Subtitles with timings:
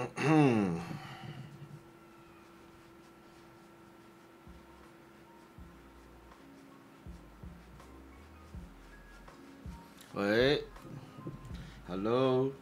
[10.14, 10.64] 喂
[11.86, 12.54] ，Hello，Hello，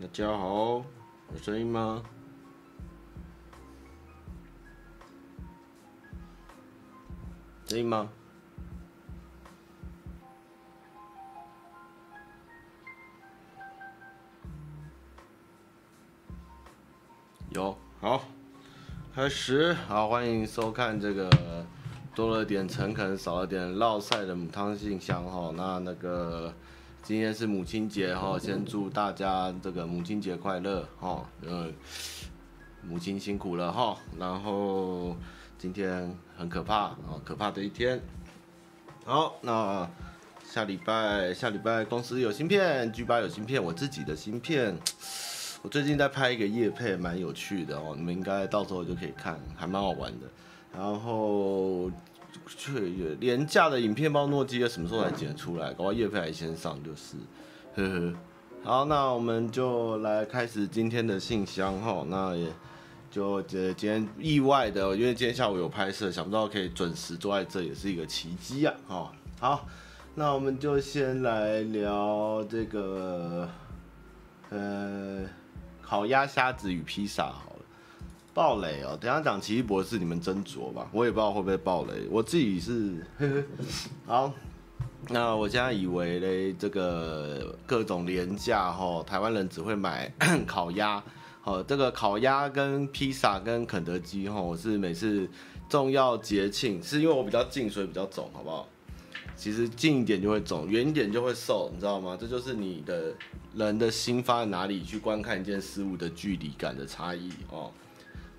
[0.00, 0.84] 大家好，
[1.32, 2.02] 有声音吗？
[7.66, 8.10] 声音吗？
[19.28, 21.28] 十，好，欢迎收看这个。
[22.14, 25.52] 多了点诚恳，少了点烙赛的母汤信箱哈。
[25.54, 26.52] 那那个
[27.00, 31.24] 今天是母亲节哈，先祝大家这个母亲节快乐哈。
[31.42, 31.72] 嗯，
[32.82, 33.96] 母亲辛苦了哈。
[34.18, 35.16] 然后
[35.56, 38.00] 今天很可怕啊，可怕的一天。
[39.04, 39.88] 好，那
[40.44, 44.76] 下礼拜下礼拜公司有芯片，G 八有芯片，我自己的芯片，
[45.62, 50.26] 我最近在拍一个夜配，蛮有趣的哦，你们应该到时候就可以看，还蛮好玩的。
[50.76, 51.90] 然后。
[52.46, 55.70] 去廉价的影片包诺基亚什么时候才剪出来？
[55.70, 57.16] 搞不好业配还先上就是，
[57.74, 58.14] 呵呵。
[58.62, 62.04] 好，那我们就来开始今天的信箱哈。
[62.08, 62.46] 那也
[63.10, 68.74] 就这今天意外的，因为今天下午有拍摄，想不到可以准时坐在这，也是一个奇迹啊。
[68.86, 69.66] 哈，好，
[70.14, 73.48] 那我们就先来聊这个，
[74.50, 75.24] 呃，
[75.88, 77.24] 烤鸭、虾子与披萨。
[77.24, 77.64] 好了，
[78.34, 78.94] 暴雷哦！
[79.00, 80.86] 等下讲奇异博士，你们斟酌吧。
[80.92, 82.06] 我也不知道会不会暴雷。
[82.10, 83.02] 我自己是
[84.06, 84.30] 好。
[85.08, 90.12] 那我现在以为嘞，这个各种廉价哈，台湾人只会买
[90.46, 91.02] 烤鸭。
[91.40, 95.26] 好，这个烤鸭跟披萨跟肯德基哈，我是每次
[95.70, 98.68] 重要节庆，是因为我比较近，所以比较肿，好不好？
[99.38, 102.18] 其实近一点就会肿，远一点就会瘦，你知道吗？
[102.20, 103.14] 这就是你的
[103.54, 107.70] 人的心放在哪里去观看一件事物的距离感的差异哦。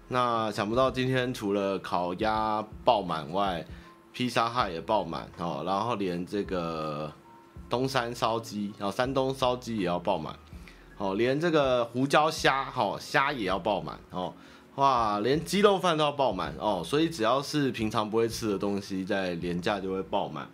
[0.10, 3.66] 那想不到今天除了烤鸭爆满外，
[4.12, 7.10] 披萨哈也爆满哦，然后连这个
[7.70, 10.36] 东山烧鸡，然后山东烧鸡也要爆满，
[10.98, 14.34] 哦，连这个胡椒虾，哦，虾也要爆满哦，
[14.76, 20.50] 哇，连鸡肉饭都要爆满哦，所以只要是平常不会吃的东西，在连假就会爆满，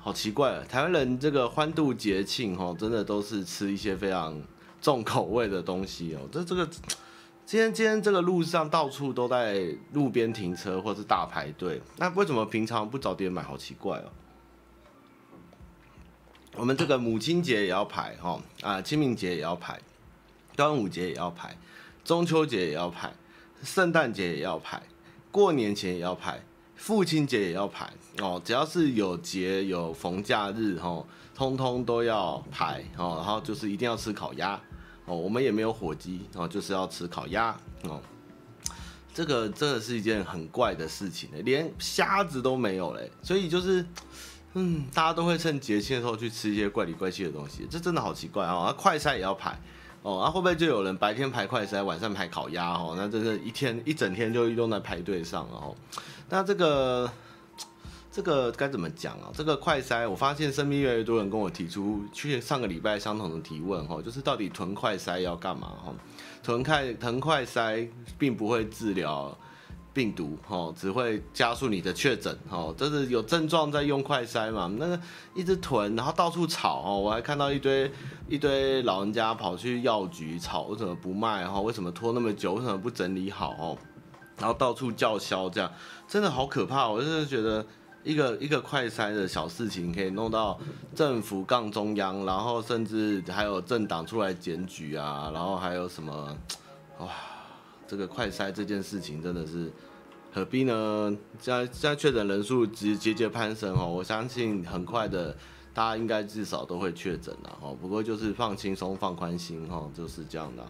[0.00, 4.40] 好奇怪啊，台湾人这个欢度节庆哦，真的都是吃一些非常
[4.80, 6.68] 重口味的东西哦，这这个。
[7.46, 13.42] 今天今天这个路上到处都在路边停车或是大排队，那为什么平常不早点买？
[13.42, 14.04] 好奇怪哦。
[16.54, 19.80] 我们这个母亲节也要排哈啊，清明节也要排，
[20.54, 21.58] 端午节也要排，
[22.04, 23.12] 中秋节也要排，
[23.64, 24.80] 圣诞节也要排，
[25.32, 26.40] 过年前也要排，
[26.80, 27.88] 父亲节也要排
[28.20, 28.40] 哦。
[28.44, 31.04] 只要是有节有逢假日哈，
[31.34, 33.14] 通通都要排哦。
[33.18, 34.58] 然后就是一定要吃烤鸭。
[35.06, 38.00] 哦，我们也没有火鸡，哦，就是要吃烤鸭，哦，
[39.12, 43.84] 这个真的是一件很怪的事情呢，连虾子都没有嘞，所以就是，
[44.54, 48.66] 嗯，大家都会趁节庆的时候去吃一些怪里怪气的东西，这真的好奇怪哦。
[48.68, 49.58] 那快餐也要排，
[50.02, 52.68] 哦，那会不会就有人白天排快餐，晚上排烤鸭？
[52.74, 55.74] 哦，那真的一天一整天就用在排队上了哦。
[56.30, 57.10] 那这个。
[58.12, 59.30] 这个该怎么讲啊？
[59.32, 65.94] 这个快筛，我发现身边越来越多人跟我提出，去上个礼拜相同的提问哈，就是到底囤快筛要干嘛哈？
[66.42, 69.32] 囤快囤快筛并不会治疗
[69.94, 72.74] 病毒哈，只会加速你的确诊哈。
[72.76, 74.68] 就是有症状在用快筛嘛？
[74.76, 75.00] 那个
[75.32, 77.88] 一直囤，然后到处吵哦，我还看到一堆
[78.28, 81.60] 一堆老人家跑去药局吵，为什么不卖哈？
[81.60, 82.54] 为什么拖那么久？
[82.54, 83.78] 为什么不整理好哦？
[84.40, 85.70] 然后到处叫嚣，这样
[86.08, 87.64] 真的好可怕，我真的觉得。
[88.02, 90.58] 一个一个快筛的小事情，可以弄到
[90.94, 96.34] 政府杠中央，然后甚至还有政党出来检举啊，然后还有什么，
[96.98, 97.08] 哇，
[97.86, 99.70] 这个快筛这件事情真的是
[100.32, 101.14] 何必呢？
[101.38, 105.36] 现在现在确诊人数直节节攀升哦，我相信很快的，
[105.74, 107.76] 大家应该至少都会确诊了哦。
[107.78, 110.66] 不过就是放轻松放宽心哈，就是这样的。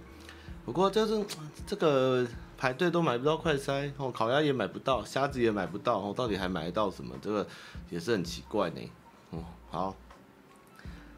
[0.65, 1.25] 不过就是
[1.65, 2.27] 这个。
[2.61, 7.17] 排队都买不到快筛，哦，烤鸭也买不到，虾子也买不到，哦，到底还买得到什么？
[7.23, 7.47] 这个
[7.89, 8.81] 也是很奇怪呢。
[9.31, 9.39] 哦，
[9.71, 9.97] 好，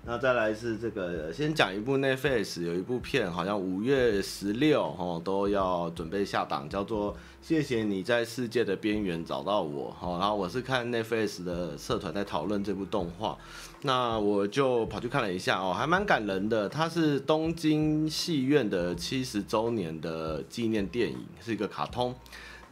[0.04, 7.16] 那再来是这个，先讲一部 Netflix 有一部片，好像五月十六哦都要准备下档，叫做。
[7.40, 13.36] 谢谢你在世界的边缘找到我，好，然后我是看 Netflix 的社团在讨论这部动画，
[13.82, 16.68] 那我就跑去看了一下哦，还蛮感人的。
[16.68, 22.14] 它是东京戏院的七十周年的纪念电影，是一个卡通。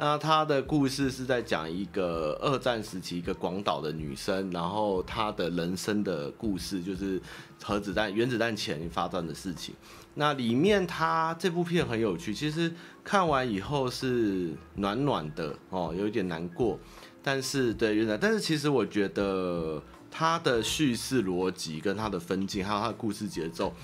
[0.00, 7.20] 那他的故事是在讲一个二战时期一个广岛的女生，然后她的人生的故事，就是
[7.62, 9.74] 核子弹、原子弹前发生的事情。
[10.14, 12.72] 那里面他这部片很有趣，其实
[13.04, 16.78] 看完以后是暖暖的哦，有一点难过，
[17.22, 23.74] 但是对原来，但是其实我觉得他的叙事逻辑跟他的分镜，还有他的故事节奏。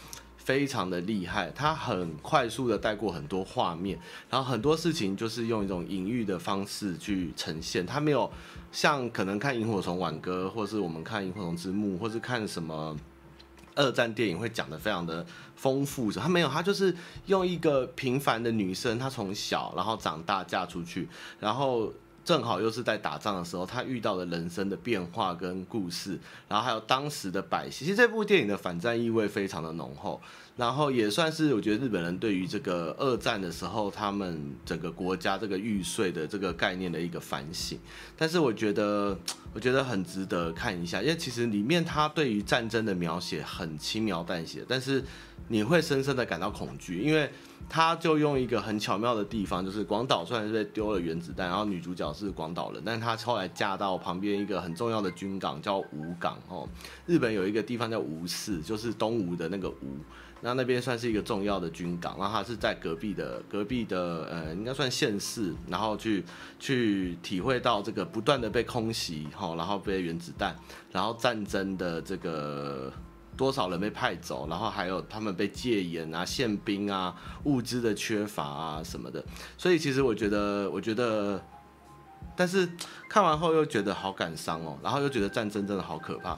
[0.46, 3.98] 非常的厉害，他很快速的带过很多画面，
[4.30, 8.30] 然后很多事情就是用一种隐喻的方式去呈现，他没有
[8.70, 12.96] 像可能看《萤火虫挽歌》，或是我们看《萤火虫之墓》，或是看什么
[13.74, 15.26] 二战电影会讲得非常的
[15.56, 16.94] 丰富，他没有，他就是
[17.26, 21.08] 用一个平凡的女生，她从小然后长大嫁出去，
[21.40, 21.92] 然后。
[22.26, 26.18] 正好又是在打仗的时候，他遇到了人生的变化跟故事，
[26.48, 27.86] 然后还有当时的百姓。
[27.86, 30.20] 其实这部电影的反战意味非常的浓厚，
[30.56, 37.78] 然后也算是我觉得日本人对于这个二战的时候，他们整个国家这个玉碎的这个概念的一个反省。
[38.18, 39.16] 但是我觉得，
[39.54, 45.04] 我觉得很值得看一下，因为其实里面他对于战争的描写很轻描淡写，但是
[45.46, 47.30] 你会深深的感到恐惧，因为。
[47.68, 56.68] 他就用一个很巧妙的地方，就是广岛虽然是被丢了原子弹，然后女主角是广岛人，但她后来嫁到旁边一个很重要的军港叫吴港哦。
[57.06, 59.98] 日本有一个地方叫吴市，就是东吴的那个吴，
[60.40, 66.24] 那那边算是一个重要的军港，然后他是在隔壁的隔壁的呃，应该算县市，然后去
[66.60, 70.54] 去体会到这个不断的被空袭哈，然后被原子弹，
[70.92, 72.92] 然后战争的这个。
[73.36, 79.24] 多少人被派走，然后还有他们被戒严啊、宪兵啊、物资的缺乏啊什么的，
[79.58, 81.42] 所以其实我觉得，我觉得，
[82.34, 82.68] 但是
[83.08, 86.36] 看完后又觉得好感伤哦，然后又觉得战争真的好可怕，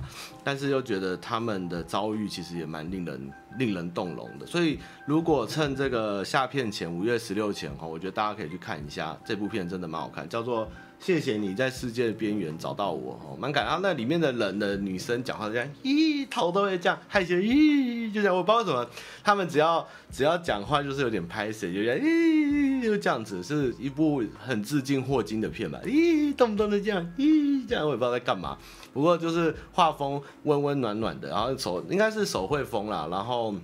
[0.49, 10.67] 但是又觉得他们的遭遇其实也蛮令人令人动容的，所以如果趁这个下片前五月十六前哈，我觉得大家可以去看一下这部片，真的蛮好看，叫做。
[11.01, 13.79] 谢谢你在世界的边缘找到我哦，蛮感动。
[13.81, 18.37] 那里面的人的女生讲话这样，咦，头都会这样害羞，咦，就这样。
[18.37, 18.91] 我不知道为什么，
[19.23, 25.79] 他们只要只要讲话就是有点拍谢，就这样，咦，就这样子，是一部很致敬霍金的片吧？
[25.85, 28.59] 咦，动不动就这样，咦，这样我也不知道在干嘛。
[28.93, 33.55] 不过就是画风温温暖暖的，然后手应该是手绘风啦，然后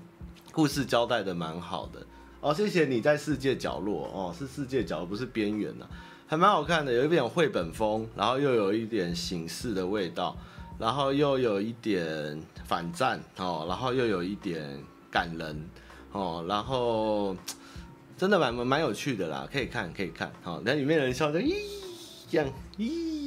[0.53, 2.07] 故事交代的蛮好的
[2.41, 2.55] 哦。
[2.55, 5.87] 谢谢你在世界角落哦，是世界角落，不是边缘呐。
[6.27, 10.37] 还蛮好看的，有一点绘本风，然后又有一点形式的味道，
[10.79, 15.69] 然后又有一点反战哦，然后又有一点感人
[16.13, 17.37] 哦，然后
[18.17, 21.55] 真的蛮蛮有趣的啦，可以看可以看，好，那里面人笑的咦
[22.31, 22.49] 这样
[22.79, 23.24] 咦。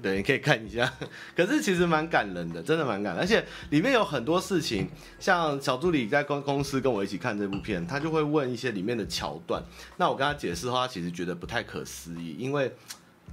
[0.00, 0.92] 对，你可以看一下，
[1.34, 9.60] 可是其实蛮感人的，真的蛮感，而且里面有很多事情，像小助理在公公司跟我一起看这部片，他就会问一些里面的桥段，
[9.96, 12.72] 那我跟他解释的话，他其实觉得不太可思议，因为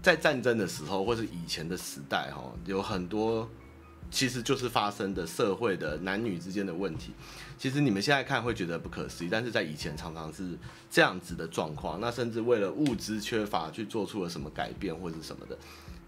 [0.01, 3.47] 在战争的时候或是以前的时代，哈，有很多
[4.09, 7.13] 其实就是发生的社会的男女之间的问题，
[7.59, 10.57] 其实你们现在看会觉得不可思议，但是在以前常常是
[10.89, 15.55] 这样子的状况，那甚至为了物资缺乏去做出了什么改变或者什么的。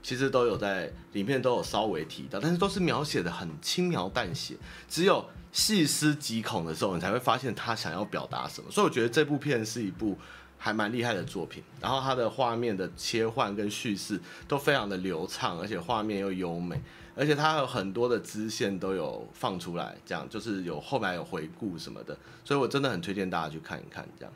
[0.01, 4.55] 其实都有在里面都有稍微提到，但是都是描写的很轻描淡写，
[4.87, 8.71] 只有细思极恐的时候，你才会发现他想要表达什么。
[8.71, 10.17] 所以我觉得这部片是一部
[10.57, 16.81] 还蛮厉害的作品，然后它的画面的切换跟叙事都非常的流畅，而且画面又优美，
[17.15, 24.33] 而且它有很多的支线都有放出来，这样就是有后来有回顾什么的，所以我真的很推荐大家去看一看，这样。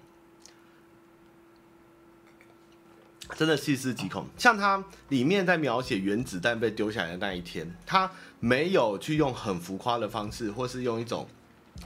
[3.36, 11.28] 真的细思极恐，像他里面在描写原子弹被丢下来的那一天，他没有去用很浮夸的方式，或是用一种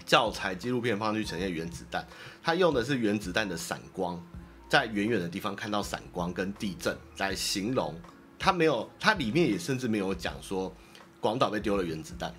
[0.05, 2.05] 教材纪录片方式去呈现原子弹，
[2.43, 4.21] 他用的是原子弹的闪光，
[4.67, 7.95] 在远远的地方看到闪光跟地震来形容，
[8.37, 10.75] 他没有，他里面也甚至没有讲说
[11.19, 12.33] 广岛被丢了原子弹，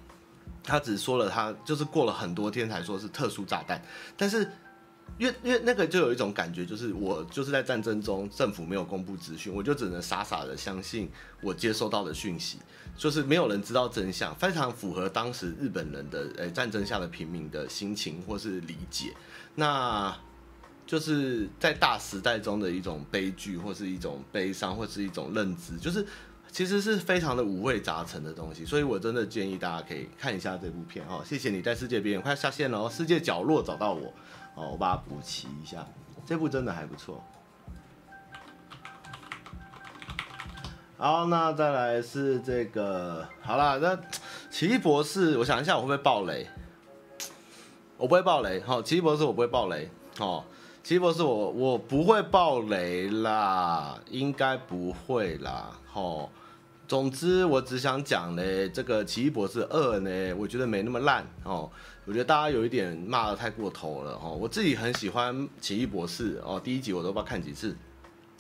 [0.63, 3.81] 他只说了他就是过了很多天才说是特殊炸弹，
[4.17, 4.51] 但是。
[5.19, 11.09] 因为因为那个就有一种感觉，就是我就是在战争中，政府没有公布资讯，我就只能傻傻的相信
[11.41, 12.59] 我接收到的讯息，
[12.97, 19.15] 就是没有人知道真相，非常符合当时日本人的诶战争下的平民的心情或是理解，
[19.55, 20.15] 那
[20.87, 26.07] 就是在大时代中的一种悲剧或是一种悲伤或是一种认知，就是
[26.53, 31.23] 其实是非常的五味杂陈的东西，所以我真的建议大家可以看一下这部片哦。
[31.25, 34.13] 谢谢你在世界边缘快下线了哦，世界角落找到我。
[34.57, 35.87] 哦，我把它补齐一下，
[36.27, 37.23] 这部真的还不错。
[40.99, 43.97] 好，那再来是这个，好啦，那
[44.51, 46.49] 奇异博士，我想一下我会不会爆雷？
[47.99, 50.43] 我不会爆雷，好，奇异博士我不会爆雷，哦，
[50.83, 56.31] 奇异博士我我不会爆雷啦，应该不会啦，吼。
[56.89, 61.69] 总之我只想讲呢，这个奇异博士二呢，我觉得没那么烂哦。
[62.05, 64.39] 我觉得大家有一点骂的太过头了哦。
[64.41, 67.77] 我自己很喜欢奇异博士哦，第一集我都不知道看几次。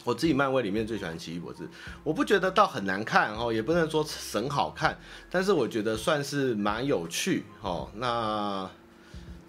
[0.04, 1.68] 我自己漫威里面最喜欢奇异博士，
[2.04, 4.96] 我不觉得到很难看哦，也不能说神好看，
[5.28, 7.90] 但是我觉得算是蛮有趣哦。
[7.96, 8.70] 那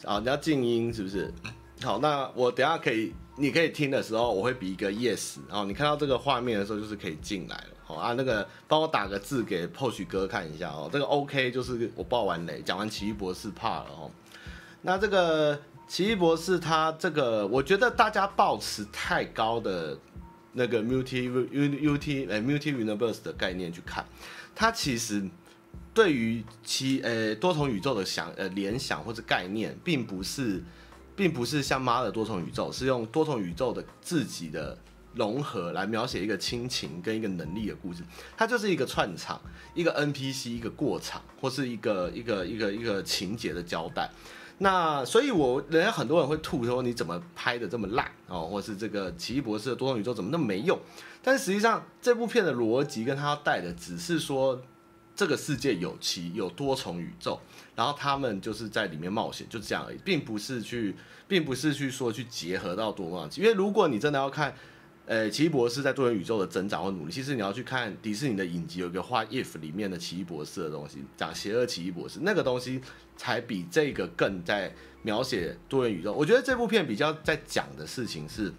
[0.03, 1.31] 啊，你要静音是不是？
[1.83, 7.76] 好，那我等下可以，你可以听的时候，我会比一个 yes，然后你看到这个画面的时候，就是可以进来了。
[7.87, 10.89] 好啊，那个帮我打个字给 Posh 哥看一下哦。
[10.91, 14.11] 这个 OK，就是我爆完雷，讲完奇异博士怕了哦。
[14.81, 19.97] 那这个奇异博士他这个，我觉得大家抱持太高的。
[20.53, 24.03] 那个 multi u t 呃 multi universe 的概念去看，
[24.55, 25.23] 它其实
[25.93, 30.63] 对于其呃多重宇宙的想呃联想或者概念，并不是，
[31.15, 34.75] 并不是像妈的多重宇宙，是用多重宇宙的自己的
[35.17, 38.03] 融合来描写一个亲情跟一个能力的故事，
[38.37, 39.41] 它就是一个串场，
[39.73, 44.09] 一个 NPC 一个过场，或是一个一个一个一个情节的交代。
[44.59, 50.79] 那所以，我人家很多人会吐说你怎么拍的这么烂哦，或是这个奇异博士的多重宇宙怎么那么没用？
[51.21, 54.59] 但实际上，这部片的逻辑跟他带的只是说，
[55.15, 57.39] 这个世界有其有多重宇宙，
[57.75, 60.95] 然后他们就是在里面冒险，就这样而已，并不是去，
[61.27, 63.29] 并不是去说去结合到多么。
[63.35, 64.55] 因为如果你真的要看。
[65.07, 72.81] 呃，奇异博士在多元宇宙的增长或努力，其实你要去看迪士尼的影集，有一个《画 If》里面的奇异博士的东西，讲邪恶奇异博士，那个东西
[73.15, 76.11] 才比这个更在描写多元宇宙。
[76.11, 78.53] 我觉得这部片比较在讲的事情是，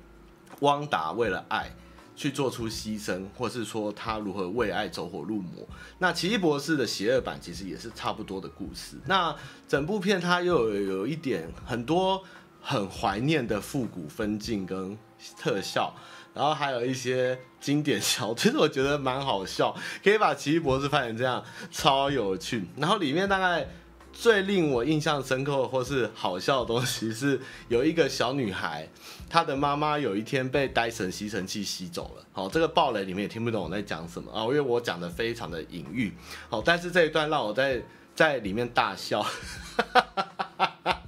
[0.61, 1.71] 汪达为了爱
[2.17, 5.69] 去做出牺牲，或是说他如何为爱走火入魔。
[5.99, 8.97] 那奇异博士的邪恶版其实也是差不多的故事。
[9.05, 9.37] 那
[9.69, 12.25] 整部片它又有有一点很多
[12.63, 14.97] 很怀念的复古分镜跟
[15.37, 15.95] 特效。
[16.35, 22.65] 然后还有一些经典小，其实我觉得蛮好笑，可以把奇异博士拍成这样，超有趣。
[22.77, 23.67] 然后里面大概
[24.13, 28.89] 最令我印象深刻或是好笑的东西是，有一个小女孩，
[29.29, 32.25] 她的妈妈有一天被戴森吸尘器吸走了。
[32.33, 36.13] 好，这个爆雷里面也听不懂我在讲什么啊，因为我讲的非常的隐喻。
[36.49, 37.83] 好，但是这一段让我在
[38.15, 41.03] 在里面大笑，哈哈哈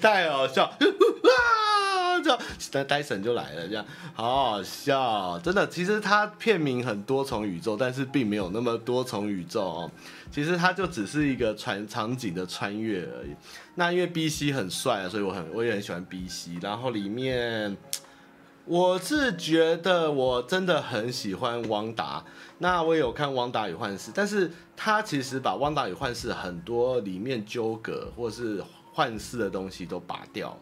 [0.00, 0.72] 太好笑。
[2.70, 3.84] 但戴森就来了，这样
[4.14, 5.66] 好好笑，真的。
[5.68, 9.90] 其实它片名很多重宇宙，但是并没有那么多重宇宙哦。
[10.30, 13.34] 其实它就只是一个传场景的穿越而已。
[13.76, 16.62] 那因为 BC 很帅，所以我很我也很喜欢 BC。
[16.62, 17.76] 然后里面
[18.64, 22.24] 我是觉得我真的很喜欢汪达。
[22.58, 30.58] 那我也有看《汪达与幻视》，但是他其实把《汪达与幻视》很多里面纠葛或是幻视的东西都拔掉。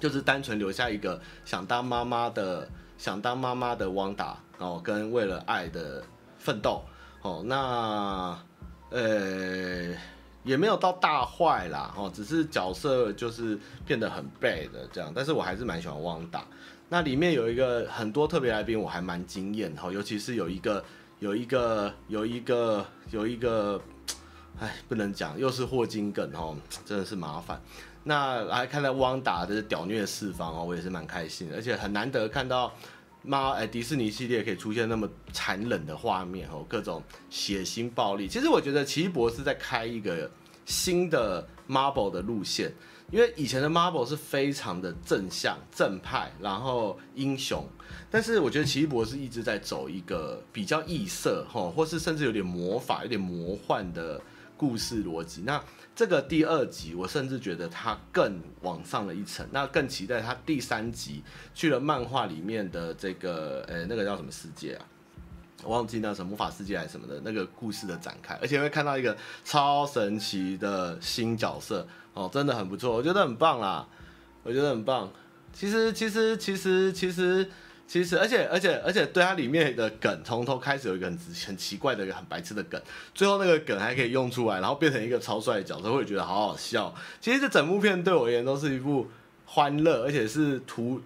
[0.00, 6.02] 就是单纯留下一个想当妈妈的想当妈妈的汪达哦，跟为了爱的
[6.38, 6.82] 奋斗
[7.22, 8.36] 哦，那
[8.90, 9.94] 呃
[10.42, 16.42] 也没有到大坏啦哦，只是角色就是变得很 bad 的这样，但是我还是蛮喜欢汪达。
[16.88, 20.82] 那里面有一个很多特别来宾，我还蛮惊艳哈，尤其是有一个
[21.18, 23.80] 有一个有一个有一个，
[24.58, 27.60] 哎，不能讲，又是霍金梗哦，真的是麻烦。
[28.04, 32.72] 那来看到汪达的屌虐四方哦，我也是蛮开心，而且很难得看到
[33.22, 38.26] 妈哎迪士尼系列可以出现那么残忍的画面哦，各种血腥暴力。
[38.26, 40.30] 其实我觉得奇异博士在开一个
[40.64, 42.72] 新的 Marvel 的路线，
[43.10, 47.62] 因为以前的 Marvel 是非常的正向正派，然后英雄，
[48.10, 54.18] 但是我觉得奇异博士一直在走一个比较异色哈，或是甚至有点魔法、有点魔幻的
[54.60, 55.40] 故事逻辑。
[55.46, 55.64] 那
[55.96, 61.22] 这个第二集，我甚至觉得它更往上了一层，那更期待它第三集
[61.54, 64.84] 去了漫画里面的这个，呃，那个叫什么世界啊？
[65.62, 73.88] 我忘记那什么魔法世界还是什么的那个故事的展开，而且会看到一个超神奇的新角色哦，真的很不错，我觉得很棒啦，
[74.42, 75.10] 我觉得很棒。
[75.54, 77.50] 其实，其实，其实，其实。
[77.90, 81.18] 其实，而且，而且，而且，对它里面的梗，从头开始有一个很
[81.48, 82.80] 很奇怪的一个很白痴的梗，
[83.12, 86.94] 最后那个梗还可以用出来，然后变成一个超帅的角色，会觉得好好笑。
[87.20, 89.08] 其实这整部片对我而言都是一部
[89.44, 91.00] 欢乐，而且是图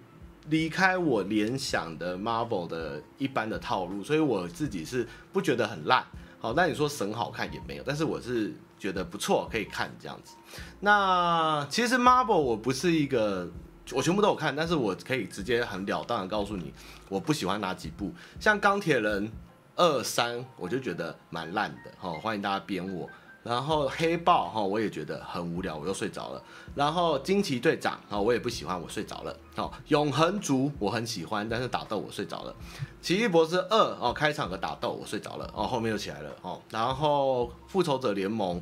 [0.49, 6.05] 离开我联想的 Marvel 的一般的套路，所以我自己是不觉得很烂。
[6.39, 10.35] 好，那你说神好看也没有，但是我是觉得不错，可以看这样子。
[10.81, 13.49] 那其实 Marvel 我不是一个。
[13.91, 16.73] 我全部都有看，但是我可以直接很了当的告诉你，
[17.09, 18.11] 我不喜欢哪几部。
[18.39, 19.31] 像钢铁人
[19.75, 23.09] 二三，我就觉得蛮烂的，好，欢迎大家编我。
[23.43, 26.41] 然后黑豹哈，我也觉得很无聊，我又睡着了。
[26.73, 29.37] 然后惊奇队长啊，我也不喜欢，我睡着了。
[29.57, 32.55] 哦，永恒族我很喜欢，但是打斗我睡着了。
[33.03, 36.59] 奇异博士二哦，开场的打斗我睡着了，哦，后面又起来了哦。
[36.71, 38.59] 然后复仇者联盟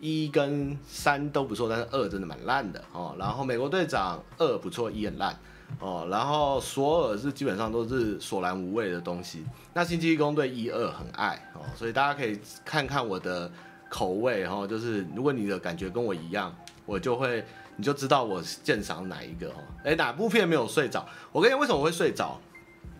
[0.00, 3.14] 一跟三都不错，但是二真的蛮烂的哦。
[3.18, 5.38] 然后美国队长二不错，一很烂。
[5.80, 9.44] 哦，然后索尔是基本上都是索然无味的东西。
[9.74, 13.50] 那星际异攻队一二很爱哦，所以大家可以看看我的
[13.88, 19.54] 口味哈，就是如果你的感觉跟我一样，我就会你就知道我鉴赏哪一个哦。
[19.82, 21.04] 哎，哪部片没有睡着？
[21.32, 22.38] 我跟你为什么我会睡着？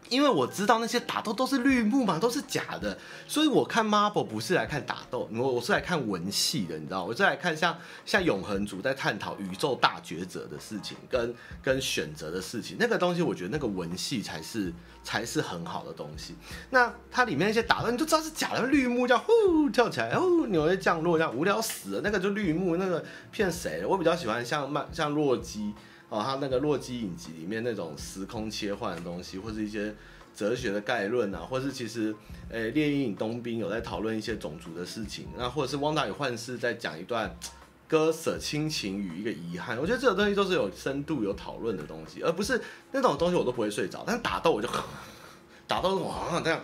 [0.09, 2.97] 因为我知道那些打斗都是绿幕嘛，都是假的，
[3.27, 14.73] 所以我看 Marvel 不是来看打斗，我我是来看文戏的，你知道，我是来看像像永恒族在探讨宇宙大抉择的事情，跟跟选择的事情，那个东西我觉得那个文戏才是
[15.03, 16.35] 才是很好的东西。
[16.71, 23.85] 那它里面那些打斗，你就知道是假的，绿幕这样呼跳起来，哦，纽约降落这样无聊死了，那个就绿幕，那个骗谁？
[23.85, 25.75] 我比较喜欢像漫像洛基。
[26.09, 29.95] 哦，他那个洛基影集里面那种时空切换的东西，或是一些
[30.37, 32.15] 哲学的概论啊，或是其实，
[32.49, 37.37] 诶、猎鹰与冬兵有在讨论一些种族的事情，那或者是汪达与幻视在讲一段
[37.89, 42.61] 割舍亲情与一个遗憾，我觉得这种东西都是有深度、有讨论的东西，而不是
[42.93, 44.69] 那种东西我都不会睡着，但是打斗我就
[45.67, 46.61] 打斗哇这样，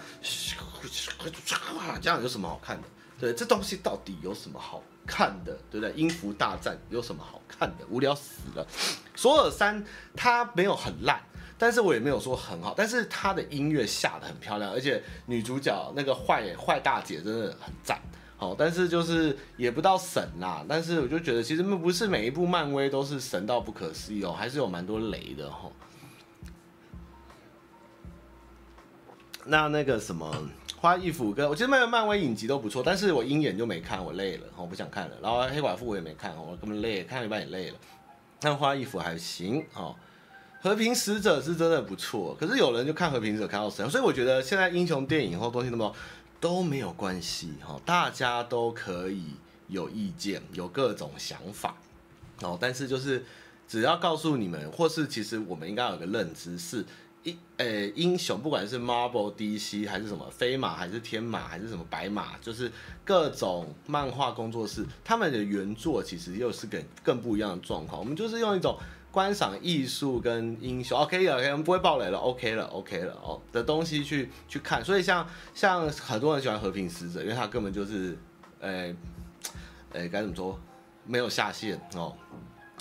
[2.01, 2.85] 这样有什么好看的？
[3.23, 5.57] 对，这东西到底有什么好看的？
[5.71, 5.93] 对不对？
[5.95, 7.87] 音符大战有什么好看的？
[7.89, 8.67] 无聊死了。
[9.15, 9.85] 索尔三
[10.17, 11.23] 它没有很烂，
[11.57, 18.03] 但是我也没有说很好，但是它的音乐下得很漂亮，而且女主角那个坏坏大姐真的很赞，
[18.37, 25.71] 好，但是就是也不到神啦，但是我就觉得其实不是每一部漫威都是神到不可思议哦，还是有蛮多雷的哈。
[29.45, 30.37] 那那个什么
[30.83, 37.77] 花衣服跟我其实漫漫威影集都不错，但是我鹰眼就没看，我累了，我不想看了，然后黑寡妇我也没看，我根本累，看一半也累了。
[38.41, 39.95] 看花衣服还行哦，
[40.61, 45.95] 和平使者是真的不错，可是有人就看和平使者看到神，所以我觉得现在英雄电影或东西那么
[46.41, 49.37] 都没有关系哈，大家都可以
[49.69, 51.77] 有意见，有各种想法
[52.41, 53.25] 哦，但是就是
[53.69, 56.85] 只要告诉你们，或是其实我们应该有个认知是，
[57.25, 62.71] 英诶英雄不管是 Marvel、DC 还是什么飞马还是天马还是什么白马，就是
[63.05, 68.01] 各种漫画工作室，他们的原作其实又是个更不一样的状况。
[68.01, 68.77] 我们就是用一种
[69.13, 74.85] 观赏艺术跟英雄，OK 了，OK，我们不会爆雷了，OK 了，OK 了哦的东西去去看。
[74.85, 78.19] 所以像像很多人喜欢和平使者，因为他根本就是
[78.61, 78.97] 诶
[79.93, 80.59] 诶该怎么说，
[81.05, 82.17] 没有下限哦。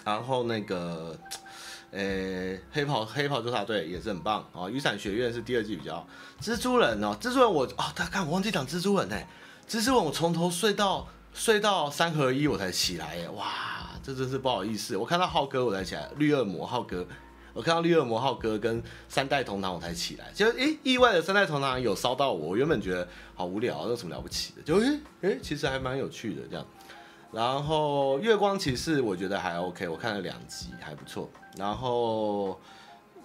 [0.03, 1.15] 然后那个。
[1.91, 4.69] 诶、黑袍黑袍纠察队也是很棒啊！
[4.69, 6.05] 雨伞学院是第二季比较。
[6.41, 9.17] 蜘蛛人哦，蜘蛛人我哦，大家看我忘记讲蜘蛛人呢。
[9.67, 14.95] 蜘蛛人我从头睡到睡到三合一我才起来耶，哇，这真是不好意思。
[14.95, 17.05] 我看到浩哥我才起来，绿恶魔浩哥，
[17.53, 20.31] 我看到绿恶魔浩哥跟三代同堂我才起来。
[20.33, 24.61] 就诶，意外的三代同堂有烧到我，我原本觉得好无聊，有什么了不起的？
[24.61, 26.65] 就诶诶，其实还蛮有趣的这样。
[27.33, 31.29] 然后月光骑士我觉得还 OK，我看了两集还不错。
[31.57, 32.57] 然后，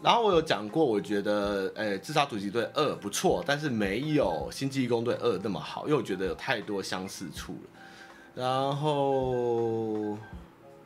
[0.02, 7.70] 然后我有讲过，我觉得，诶，自杀突击队二不错，但是没有星际异攻队二那么好，因为我觉得有太多相似处了。
[8.34, 10.18] 然后，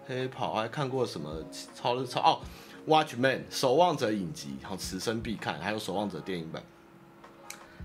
[0.07, 1.43] 黑袍还看过什么
[1.75, 2.41] 超超哦
[2.87, 6.63] ，Watchmen 守望者影集，然后此生必看，还有守望者电影版。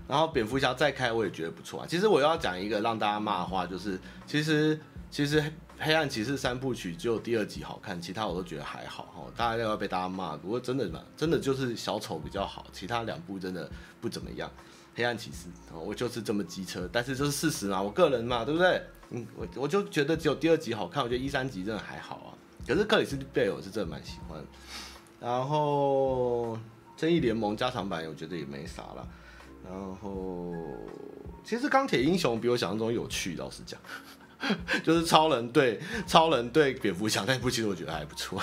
[0.06, 1.86] 然后蝙蝠侠再开我也觉得不错啊。
[1.88, 4.78] 其实我要讲一个让大家骂的话，就是其实
[5.10, 5.42] 其实。
[5.78, 9.30] 黑暗骑士三部曲只有第二集好看，其他我都觉得还好哈。
[9.36, 14.50] 大家要被大家骂，不过真的嘛，真的就是小丑比较好，其他两部真的不怎么样。
[14.94, 18.82] 黑暗骑士，我就是这么机车，但是这是事实嘛，我个人嘛，对不对？
[19.10, 22.32] 嗯，我我就觉得只有第二集好看，我觉得一三集真的还好啊。
[22.66, 24.42] 可是克里斯贝尔我是真的蛮喜欢。
[25.20, 26.58] 然后
[26.96, 29.08] 正义联盟加长版我觉得也没啥了。
[29.62, 30.54] 然后
[31.44, 33.78] 其实钢铁英雄比我想象中有趣，老实讲。
[34.84, 38.42] 就是超人对超人对蝙蝠侠那部，其实我觉得还不错。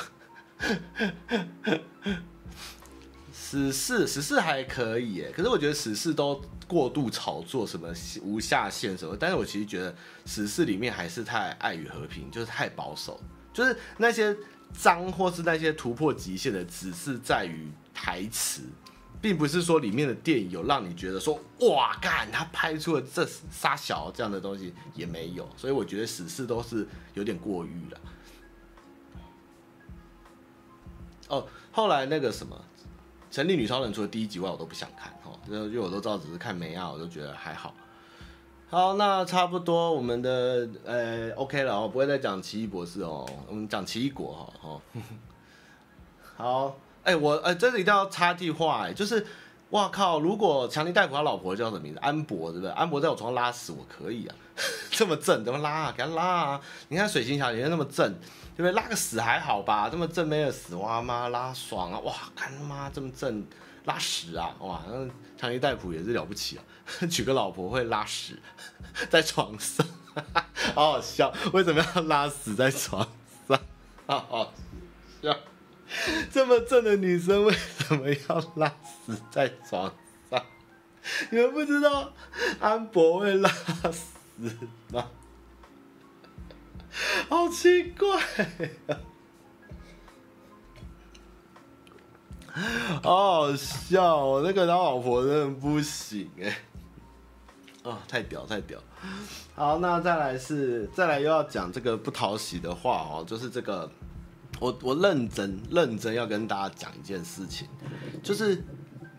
[3.31, 9.15] 死侍死侍还可以耶，可是我觉得死侍都过度炒作，什么无下限什么。
[9.19, 13.21] 但是我其实觉得死侍里面还是太爱与和平，就是太保守，
[13.53, 14.35] 就是那些
[14.73, 18.61] 脏或是那些突破极限的，只是在于台词。
[19.23, 27.97] 并不是说里面的电影有让你觉得说哇干，他拍出了这仨小这样的东西也没有，所以我觉得死侍都是有点过誉了。
[31.29, 32.61] 哦，后来那个什么，
[33.31, 37.73] 神力女超人除了第一集外，我都不想看哦，因为我都知道只是看梅亚，我都觉得还好。
[38.69, 44.81] 好，那差不多我们的呃 OK 了，我不会再讲奇异博士哦，我们讲奇异果哈哦。
[46.35, 49.25] 好，哎、我哎，这、欸、里一定要插句话哎，就是。
[49.69, 50.19] 哇靠！
[50.19, 51.99] 如果强尼戴普他老婆叫什么名字？
[51.99, 52.69] 安博，对不对？
[52.73, 54.35] 安博在我床上拉屎，我可以啊，
[54.91, 55.93] 这么正，怎么拉啊？
[55.97, 56.61] 给他拉啊！
[56.89, 58.13] 你看水行侠也那么正，
[58.55, 58.71] 对不对？
[58.73, 59.89] 拉个屎还好吧？
[59.89, 61.97] 这么正没有屎，哇妈拉爽啊！
[62.01, 63.43] 哇，看他妈这么正，
[63.85, 64.53] 拉屎啊！
[64.59, 66.63] 哇，那强尼戴普也是了不起啊，
[67.09, 68.39] 娶个老婆会拉屎
[69.09, 69.83] 在床上，
[70.75, 71.33] 好好笑。
[71.51, 73.07] 为什么要拉屎在床
[73.47, 73.59] 上？
[74.05, 74.53] 好好
[75.19, 75.35] 笑。
[76.31, 78.67] 这么正的女生为什么要拉
[79.05, 79.93] 屎在床
[80.29, 80.43] 上？
[81.29, 82.11] 你们不知道
[82.59, 84.49] 安博会拉屎
[84.91, 85.05] 吗？
[87.29, 88.19] 好奇怪！
[93.01, 96.55] 好好笑哦，那个他老婆真的不行哎！
[97.83, 98.79] 哦，太屌太屌！
[99.55, 103.89] 好，那再来是再来又要讲这个不讨喜的话哦，就是这个。
[104.63, 107.67] 我我认真认真要跟大家讲一件事情，
[108.23, 108.63] 就是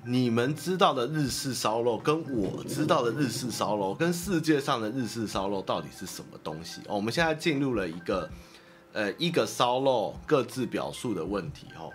[0.07, 6.81] 你们知道的日式烧肉，跟我知道的日式烧肉，跟世界上的日式烧肉到底是什么东西？
[6.89, 8.31] 哦，我们现在进入了一个
[8.95, 11.93] 呃一个烧肉各自表述的问题哦。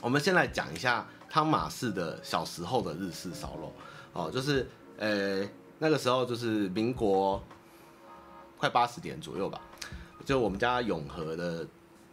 [0.00, 3.74] 我们先来讲一下汤马士的小时候的日式烧肉
[4.14, 4.66] 哦，就是
[4.96, 5.46] 呃
[5.78, 7.44] 那个时候就是民国
[8.56, 9.60] 快八十年左右吧，
[10.24, 11.66] 就我们家永和的。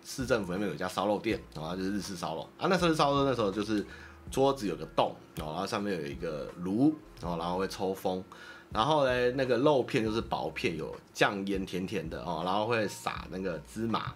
[0.10, 2.67] 市政府那边有一家烧肉店，然后就是日式烧肉啊。
[2.70, 3.86] 那时候烧肉那时候就是
[4.32, 8.24] 桌子有个洞，然后上面有一个炉，然后然后会抽风，
[8.72, 14.13] 然后呢那个肉片就是薄片，有酱腌甜甜的哦，然后会撒那个芝麻，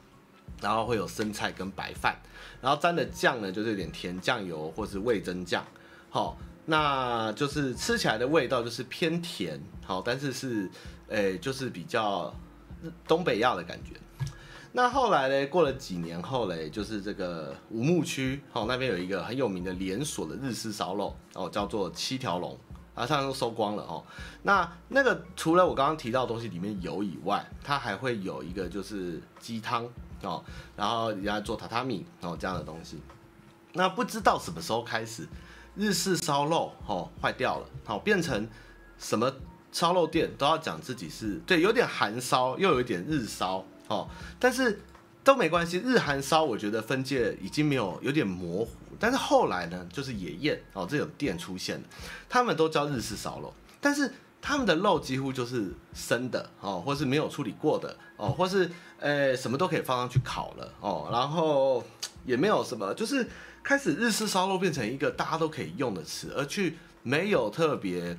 [0.62, 2.16] 然后会有生菜跟白饭，
[2.62, 5.62] 然后沾的酱呢就是有点甜酱油或是味增酱，
[6.10, 10.72] 好，那就是吃起来的味道就是偏甜，好，但是是
[11.10, 12.34] 诶就是比较
[13.06, 14.00] 东北亚的感觉。
[14.74, 15.48] 那后来呢？
[15.48, 22.58] 过了几年后嘞，就是这个武木区哦，那边有一个很有名的连锁的日式烧肉哦，叫做七条龙，
[22.96, 24.02] 啊，现在都收光了哦。
[24.44, 29.86] 那那个除了我刚刚提到的东西里面有以外，它还会有一个就是鸡汤
[30.24, 30.42] 哦，
[30.78, 32.98] 然后人家做榻榻米哦这样的东西。
[33.74, 35.28] 那不知道什么时候开始，
[35.76, 38.48] 日式烧肉哦坏掉了，好变成
[38.98, 39.34] 什么
[39.74, 43.66] 烧肉店都要讲自己是对，有点韩烧又有一点日烧。
[43.92, 44.08] 哦，
[44.40, 44.82] 但是
[45.24, 45.78] 都没关系。
[45.80, 48.72] 日韩烧，我觉得分界已经没有有点模糊。
[49.00, 51.84] 但是后来呢，就是野宴哦，这种店出现了，
[52.30, 61.84] 他们都叫日式烧肉，但是他们的肉几乎就是生的哦，或是没有处理过的哦，或是呃什么都可以放上去烤了哦，然后
[62.26, 63.28] 也没有什么，就是
[63.64, 68.16] 开始日式烧肉变成一个大家都可以用的词，而去没有特别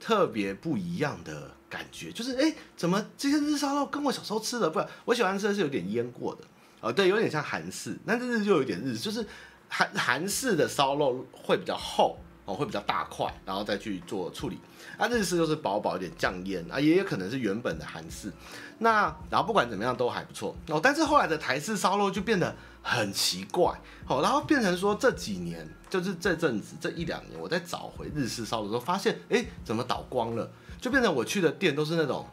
[0.00, 1.50] 特别不一样的。
[1.70, 4.82] 感觉就是哎，怎么这些日烧肉跟我小时候吃的不？
[5.04, 6.40] 我喜欢吃的是有点腌过的，
[6.80, 9.22] 哦，对，有点像韩式，但是就有点日，就是
[9.68, 14.58] 韩韩式的烧肉会比较厚哦，会比较大块，然后再去做处理。
[14.96, 18.32] 啊，日式就是薄薄一点酱腌啊，也有可能是原本的韩式。
[18.78, 22.56] 那然后不管怎么样都还不错哦，但是后来的台式烧肉就变得
[22.88, 30.50] 很奇怪好，然后变成说这几年就是这阵子这一两年，我在找回日式烧肉的时候，发现哎，怎么倒光了？
[30.80, 32.26] 就变成我去的店都是那种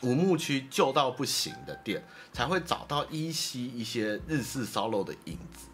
[0.00, 2.02] 五木区旧到不行的店，
[2.32, 5.68] 才会找到依稀一些日式烧肉的影子。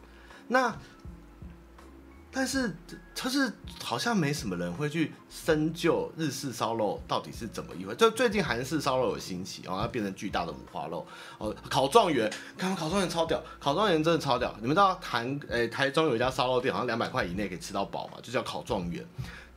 [0.48, 0.76] 那
[2.30, 2.74] 但是
[3.14, 3.50] 它是
[3.82, 7.94] 好像没什么人会去深究日式烧肉到底是怎么一回。
[7.94, 11.06] 就最近韩式烧肉有兴起，然后它变成巨大的五花肉
[11.38, 14.54] 哦，烤状元，看烤状元超屌，烤状元真的超屌。
[14.60, 19.04] 你们知道韩诶台中有一家烧肉店，好像两百块以内可以吃到饱嘛，就叫烤状元。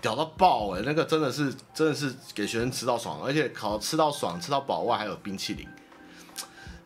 [0.02, 5.68] 屌到爆哎、那个真的是真的是给学生吃到爽，而且烤吃到爽，吃到饱外还有冰淇淋。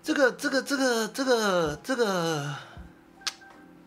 [0.04, 2.54] 这个这个这个这个这个，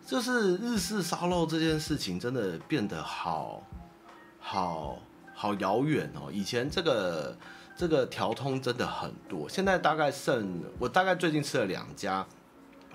[0.09, 3.61] 就是日式烧肉这件事情真的变得好
[4.39, 4.97] 好
[5.35, 6.31] 好遥远哦。
[6.31, 7.37] 以前这个
[7.77, 12.25] 这个条通真的很多，现在大概剩我大概最近吃了两家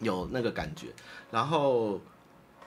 [0.01, 0.89] 有那个感觉，
[1.31, 2.01] 然后。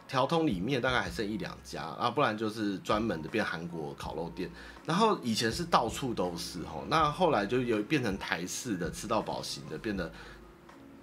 [0.08, 4.50] 条通里面大概还剩一两家啊，不然就是专门的变韩国烤肉店。
[4.86, 10.10] 然后以前是到处都是吼，那后来就有变成台式的吃到饱型的，变得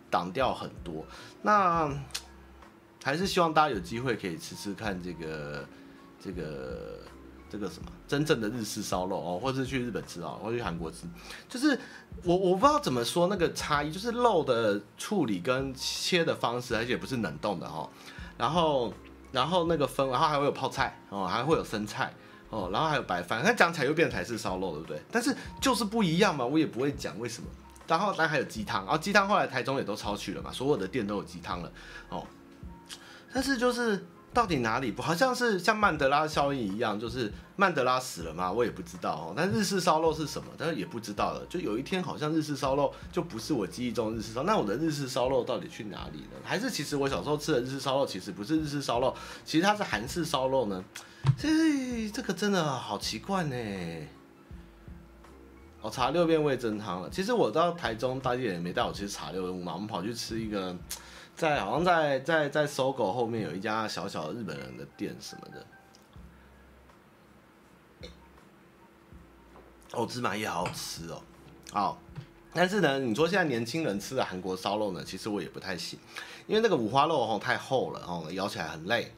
[0.09, 1.05] 挡掉很多。
[1.43, 1.93] 那
[3.05, 5.62] 还是希望大家有机会可以吃吃看这个
[6.19, 7.01] 这个
[7.51, 11.07] 这个什么真正的日式烧肉哦，或是去日本吃啊，或者去韩国吃。
[11.47, 11.79] 就是
[12.23, 17.87] 我我不知道怎么说那个差异，就是肉的处理跟切的方式，而且不是冷冻的哈。
[18.38, 18.90] 然后，
[19.33, 22.11] 然后那个分，然后还会有泡菜哦，还会有生菜
[22.49, 25.03] 哦，然后还有白饭，它讲起来又变台式烧肉，对不对？
[25.12, 27.49] 但是就是不一样嘛，我也不会讲为什么。
[27.87, 31.71] 然后当然还有鸡汤，然后鸡汤后来台中也都超去了嘛，所有的店都有鸡汤了
[32.09, 32.27] 哦。
[33.35, 38.51] 但是就是到底哪里不好像是像曼德拉效应一样，就是曼德拉死了吗？
[38.51, 39.35] 我也不知道哦。
[39.37, 40.49] 但日式烧肉是什么？
[40.57, 41.44] 但是也不知道了。
[41.47, 46.40] 就有一天好像日式烧肉就不是我记忆中日式烧，那我的日式烧肉到底去哪里了？
[46.44, 50.83] 还是其实我小时候吃的日式烧肉其实不是日式烧肉，其实它是韩式烧肉呢？
[51.37, 53.57] 这这个真的好奇怪呢。
[55.81, 57.11] 我查六遍味噌汤了。
[57.11, 59.75] 其实我到台中，大家也没带我去茶六便嘛。
[59.75, 60.75] 我们跑去吃一个，
[61.37, 65.66] 在好像在在在搜狗后面有一家小小的日本人的店什么的。
[69.92, 71.23] 哦，芝麻叶好好吃哦。
[71.73, 71.99] 好，
[72.53, 75.99] 但是呢，你说现在年轻人吃的韩国烧肉呢，其实我也不太行，
[76.47, 79.12] 因为那个五花肉哦太厚了哦，咬起来很累。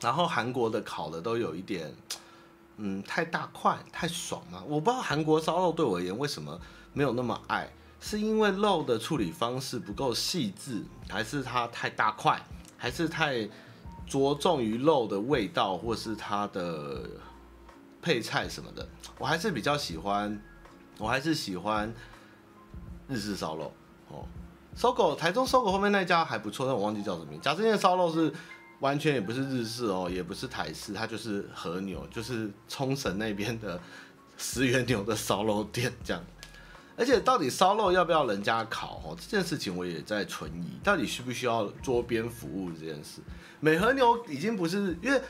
[0.00, 1.94] 然后韩国的烤的都有一点。
[2.76, 6.60] 嗯，太大块太爽了，我不知道韩国烧肉对我而言为什么
[6.92, 7.70] 没有那么爱，
[8.04, 12.38] 是因为肉的处理方式不够细致，还是它太大块，
[12.76, 13.48] 还是太
[14.06, 17.08] 着重于肉的味道，或是它的
[18.02, 18.86] 配菜什么的？
[19.18, 20.38] 我还是比较喜欢，
[20.98, 21.90] 我还是喜欢
[23.08, 23.72] 日式烧肉
[24.08, 24.26] 哦。
[24.76, 27.40] 搜狗台中搜狗后面那家还不错，但我忘记叫什么名。
[27.40, 28.30] 假设那烧肉是。
[28.80, 33.80] 完全也不是日式哦，也不是台式，它就是和牛，就是冲绳那边的
[34.36, 36.22] 石原牛的烧肉店这样。
[36.96, 43.20] 而且到底烧肉要不要人家烤哦，这件事情我也在存疑，到底需不需要桌边服务这件事？
[43.60, 45.20] 美和牛已经不是，因为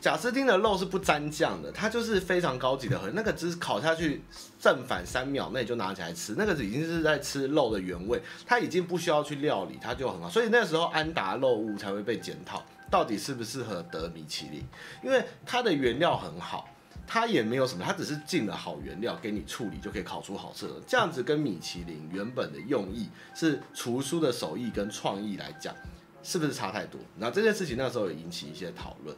[0.00, 4.22] 贾斯汀的肉是不沾酱的，它就是非常高级的和，那个只是烤下去
[4.58, 10.28] 正反三秒内就拿起来吃，那个已经是在吃肉的原味，它已经不需要去料理，它就很好。
[10.28, 12.62] 所以那时候安达肉物才会被检讨。
[12.90, 14.62] 到底适不适合得米其林？
[15.02, 16.68] 因为它的原料很好，
[17.06, 20.74] 它也没有什么，它只是进了好原料给你处理就可以烤出好吃的。
[20.86, 25.74] 这样子跟米其林原本的用意是厨师的手艺跟创意来讲，
[26.22, 27.00] 是不是差太多？
[27.18, 29.14] 那这件事情那时候也引起一些讨论。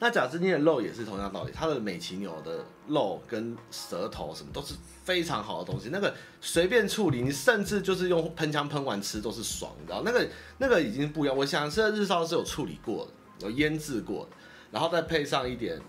[0.00, 10.02] 那贾斯汀的肉也是同样道理，它的美奇牛的肉跟舌头什么都是非常好的东西，那个随便处理，你甚至就是用喷枪喷完吃都是爽，你知道？
[10.04, 11.36] 那个那个已经不一样。
[11.36, 14.36] 我想吃的日烧是有处理过的，有腌制过的，
[14.70, 15.80] 然后再配上一点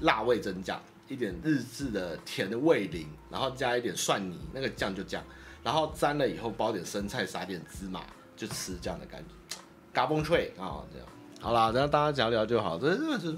[0.00, 5.22] 辣味噌酱，一点日式的甜的味淋，然后加一点蒜泥，那个酱就酱，
[5.62, 8.02] 然后沾了以后包点生菜，撒点芝麻
[8.36, 9.56] 就吃这样的感觉，
[9.92, 11.08] 嘎嘣脆啊这样。
[11.40, 12.78] 好啦，然后大家聊聊就好。
[12.78, 13.34] 这这个是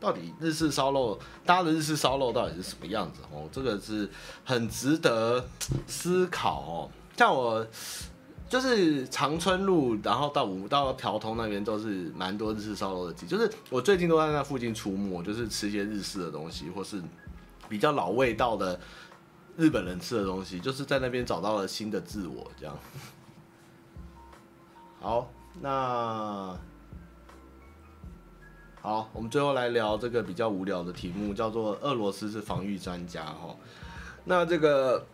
[0.00, 3.48] 到底日式烧肉，大家的日式烧肉到底是什么样子哦？
[3.52, 4.10] 这个是
[4.44, 5.44] 很值得
[5.86, 6.90] 思考哦。
[7.16, 7.64] 像我
[8.52, 13.26] 就是长春路，然后到五到条通那边都是蛮多日式烧肉的店。
[13.26, 17.02] 就是我最近都在那附近出没，就是吃一些日式的东西，或是
[17.66, 18.78] 比较老味道的
[19.56, 22.46] 日本人吃的东西，就是在那边找到了新的自我。
[22.60, 22.78] 这样。
[25.00, 26.54] 好，那。
[28.82, 33.56] 好，我们最后来聊这个比较无聊的题目，叫做俄罗斯是防御专家哈。
[34.24, 35.06] 那这个，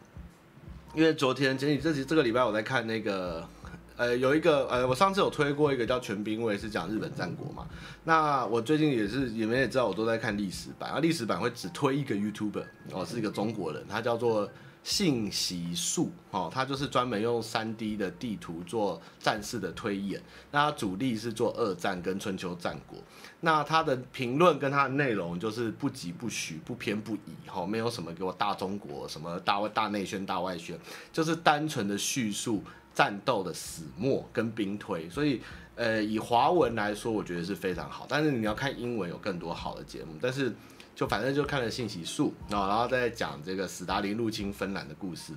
[0.99, 3.49] 因为昨天前几这这个礼拜我在看那个，
[3.97, 7.65] 呃，有一个呃，我上次有推过一个叫全兵卫，是讲日本战国嘛。
[8.03, 14.51] 那我最近也是，你们也知道，我都在看历史版，啊，历史版会只推一个 YouTuber，哦，是一个中国人，他叫做。
[14.85, 20.23] 信息素，哦，他就是专门用三 D 的地图做战事的推演。
[20.51, 22.99] 那他主力是做二战跟春秋战国。
[23.41, 30.79] 那他的评论跟他的内容就是不疾不徐，不偏不倚，哈，没有什么给我大中国什么大外大内宣大外宣，
[31.13, 32.63] 就是单纯的叙述
[32.95, 35.09] 战斗的始末跟兵推。
[35.11, 35.41] 所以，
[35.75, 38.07] 呃，以华文来说，我觉得是非常好。
[38.09, 40.15] 但是你要看英文，有更多好的节目。
[40.23, 40.55] 但是。
[40.99, 45.33] 就反正就看了信息素，然后再讲这个史达林入侵芬兰的故事，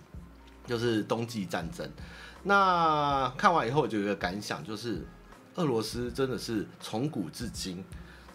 [0.65, 1.87] 就是冬季战争。
[2.41, 5.05] 那看完以后，我就有一个感想，就是
[5.57, 7.85] 俄罗斯真的是从古至今，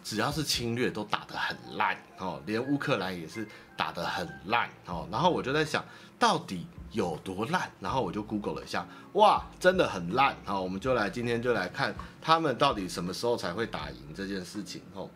[0.04, 3.44] 只要是侵略都打得很烂哦，连乌克兰也是
[3.76, 5.08] 打得很烂哦。
[5.10, 5.84] 然后我就在想，
[6.20, 7.68] 到底有多烂？
[7.80, 10.36] 然后我就 Google 了一下，哇，真的很烂。
[10.44, 15.10] 好，我们就来今天就来看他们到底什么时候才会打赢这件事情哦，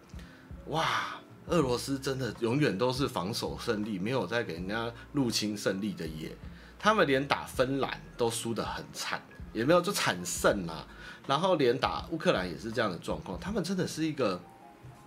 [0.66, 1.14] 哇。
[1.50, 6.34] 俄罗斯真的永远都是防守胜利，没有在给人家入侵胜利的耶。
[6.78, 9.20] 他们连打芬兰都输得很惨，
[9.52, 10.86] 也没有就惨胜啦。
[11.26, 13.38] 然后连打乌克兰也是这样的状况。
[13.38, 14.40] 他们真的是一个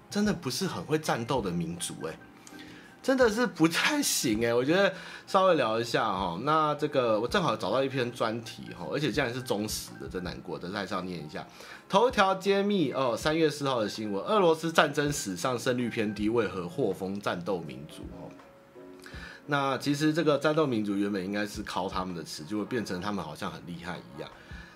[0.09, 2.15] 真的不是很会战斗的民族诶。
[3.03, 4.91] 真的是不太行哎， 我觉得
[5.27, 6.39] 稍微聊一下哈。
[6.43, 11.45] 那这个我正好找到一篇专题哈，而且竟然是忠实的，真难过，但是还是要念一下。
[11.89, 18.03] 头条揭秘哦，三月四号的新闻：俄罗斯战争史上胜率偏低，为何获封战斗民族？
[18.13, 18.31] 哦，
[19.47, 24.29] 那其实这个战斗民族原本应该是靠他们的词，就会变成他们好像很厉害一样。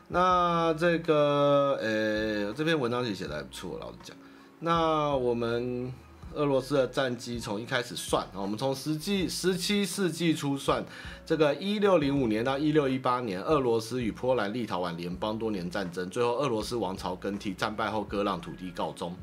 [0.09, 4.15] 那这个呃，这篇文章也写得还不错，老实讲。
[4.59, 5.93] 那我们。
[6.37, 10.85] 俄罗斯的战机从一开始算啊，我们从十纪十七世纪初算，
[11.25, 19.15] 这个一六零五年到一六一八年，俄罗斯与波兰、立陶宛联邦多年战争，最后俄罗斯王朝更替，战败后割让土地告终。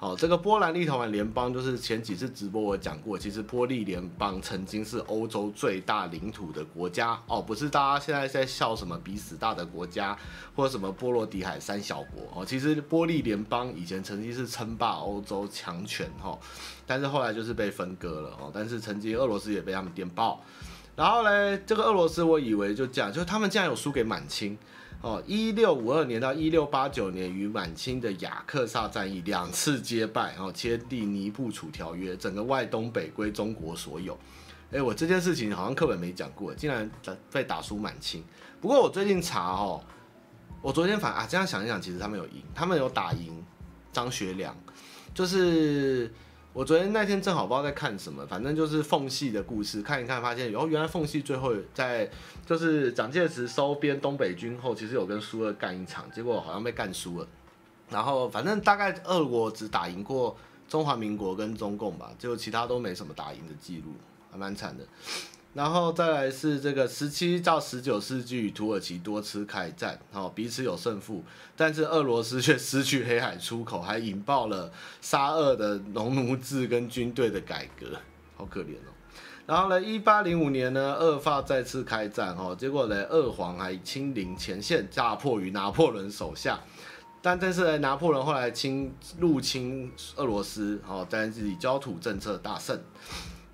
[0.00, 10.16] 好，这个波兰立陶宛联邦就是前几次直播我讲过，其实波利联邦曾经是欧洲最大领土的国家哦，不是大家现在在笑什么比死大的国家
[10.54, 16.38] 或者什么波罗的海三小国哦，其实波利联邦以前曾经是称霸欧洲强权哈，
[16.86, 20.40] 但是后来就是被分割了哦，但是曾经俄罗斯也被他们电爆，
[20.94, 24.56] 然后嘞，这个俄罗斯我以为就这样，就是他们竟然有输给满清。
[25.00, 34.18] 哦，一六五二年到一六八九年，与满清的雅克萨战役两次皆败，然后签订尼布楚条约，整个外东北归中国所有。
[34.72, 36.90] 哎，我这件事情好像课本没讲过，竟然
[37.30, 38.24] 被打输满清。
[38.60, 39.80] 不过我最近查哦，
[40.60, 43.44] 我昨天反啊这样想一想，其实他们有赢，他们有打赢
[43.92, 44.56] 张学良，
[45.14, 46.12] 就是。
[46.54, 52.10] 我昨天那天正好不知道在看什么，反正就是缝隙的故事，看一看发现，哦，原来缝隙最后在
[52.44, 57.28] 就是蒋介石收编东北军后，其实有跟苏俄干一场，结果好像被干输了。
[57.90, 60.36] 然后反正大概俄国只打赢过
[60.68, 63.92] 中华民国跟中共吧，就其他都没什么打赢的记录，
[64.30, 64.84] 还蛮惨的。
[65.54, 71.24] 然后再来是这个十七到十九世纪土耳其多次开战，哦，彼此有胜负，
[71.56, 77.98] 但是俄罗斯却失去黑海出口，还引爆了沙俄的农奴制跟军队的改革，
[78.36, 78.92] 好可怜哦。
[79.46, 86.60] 然后呢，一八零五年呢，俄法再次开战，哦，结果呢，俄皇还亲临前线，大破于拿破仑手下，
[87.22, 92.78] 但但是呢，拿破仑后来侵入侵俄罗斯，哦，但是以焦土政策大胜。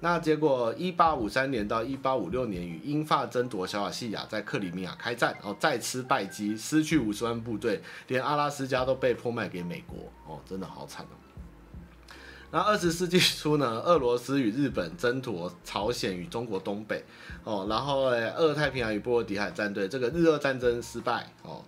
[0.00, 9.96] 那结果，一八五三年到一八五六年，与英法争夺小亚细亚，在克里米亚开战，然后再次败绩，失去五十万部队，连阿拉斯加都被迫卖给美国，
[10.28, 11.16] 哦，真的好惨哦。
[12.50, 17.02] 那二十世纪初呢，俄罗斯与日本争夺朝鲜与中国东北，
[17.42, 21.64] 哦，然后诶，俄太平洋与波罗的海战队，这个日俄战争失败，哦，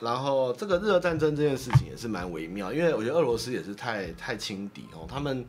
[0.00, 5.46] 然后这个日俄战争这件事情也是蛮微妙，因为我觉得俄罗斯也是太太轻敌哦，他们。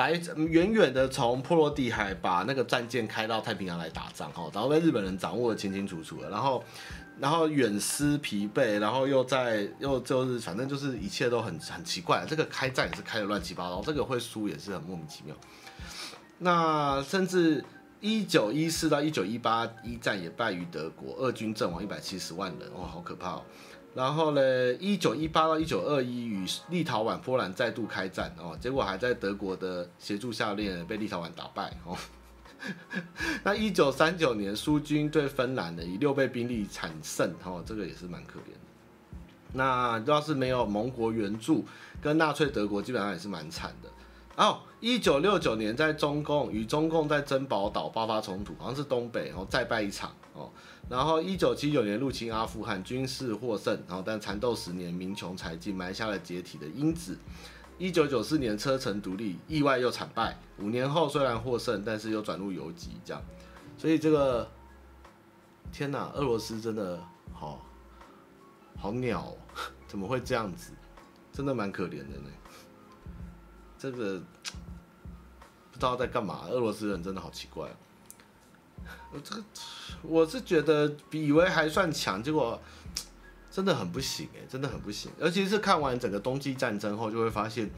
[0.00, 0.12] 来
[0.48, 6.64] 远远的从波罗的海把那个战舰开到太平洋来打仗，哈，然后被日本人掌握的清清楚楚的，然后，
[7.18, 15.36] 然后远思疲惫，然后又在又就是反正就是一切都很很奇怪，这个开战也是开的乱七八糟，这个会输也是很莫名其妙。
[16.38, 17.62] 那甚至
[18.00, 23.42] 一九一四到一九一八一战也败于德国，俄军阵亡一百七十万人，哇，好可怕哦。
[23.94, 31.96] 然后呢，一九一八到一九二一与立陶宛、波兰再度开战哦，结果还在德国的协助下面被立陶宛打败哦。
[33.42, 39.18] 那一九三九年苏军对芬兰的以六倍兵力惨胜哦，这个也是蛮可怜的。
[39.54, 41.64] 那要是没有盟国援助，
[42.00, 43.88] 跟纳粹德国基本上也是蛮惨的。
[44.36, 50.50] 哦，一九六九年在中共与中共在珍宝岛爆发冲突，好像是东北，然后再败一场哦。
[50.88, 57.18] 然后，一九七九年入侵阿富汗，军事获胜，然后但缠斗十年，民穷财尽，埋下了解体的因子。
[57.78, 60.38] 一九九四年车臣独立，意外又惨败。
[60.58, 63.22] 五年后虽然获胜，但是又转入游击，这样。
[63.76, 64.48] 所以这个，
[65.70, 67.00] 天哪，俄罗斯真的
[67.32, 67.64] 好，
[68.76, 69.36] 好鸟哦，
[69.86, 70.72] 怎么会这样子？
[71.32, 72.30] 真的蛮可怜的呢。
[73.80, 74.20] 这个
[75.72, 77.72] 不知道在干嘛，俄罗斯人真的好奇怪哦。
[79.10, 79.42] 我这个
[80.02, 82.60] 我是觉得比以为还算强，结果
[83.50, 85.10] 真的很不行哎，真的很不行。
[85.18, 87.70] 尤其是看完整个冬季战争后，就会发现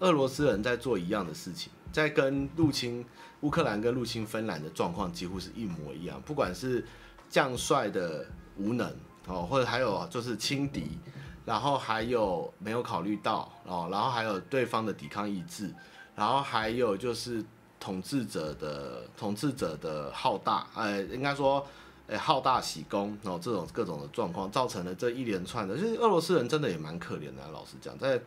[0.00, 3.04] 俄罗斯人在做一样的事情，在跟入侵
[3.42, 6.20] 乌克兰跟入侵芬兰的状况几乎是一模一样。
[6.26, 6.84] 不管是
[7.30, 8.92] 将帅的无能
[9.28, 10.98] 哦，或者还有就是轻敌，
[11.44, 15.72] 然后还有没有考虑到哦，然后还有对方的抵抗意志，
[16.14, 17.44] 然后还有就是。
[17.80, 21.66] 统治者的统治者的好大，呃，应该说，
[22.06, 27.46] 呃，好大喜功，然后这种各种的状况，造成了这一连串的，就是俄罗斯人真的也蛮可怜的。
[27.52, 28.18] 老实讲，在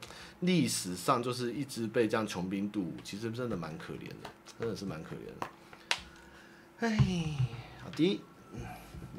[0.42, 5.48] 历史上就是一直被这样穷兵黩武，其实真的蛮可怜的，真的是蛮可怜的。
[6.82, 6.96] 哎，
[7.84, 8.22] 好的，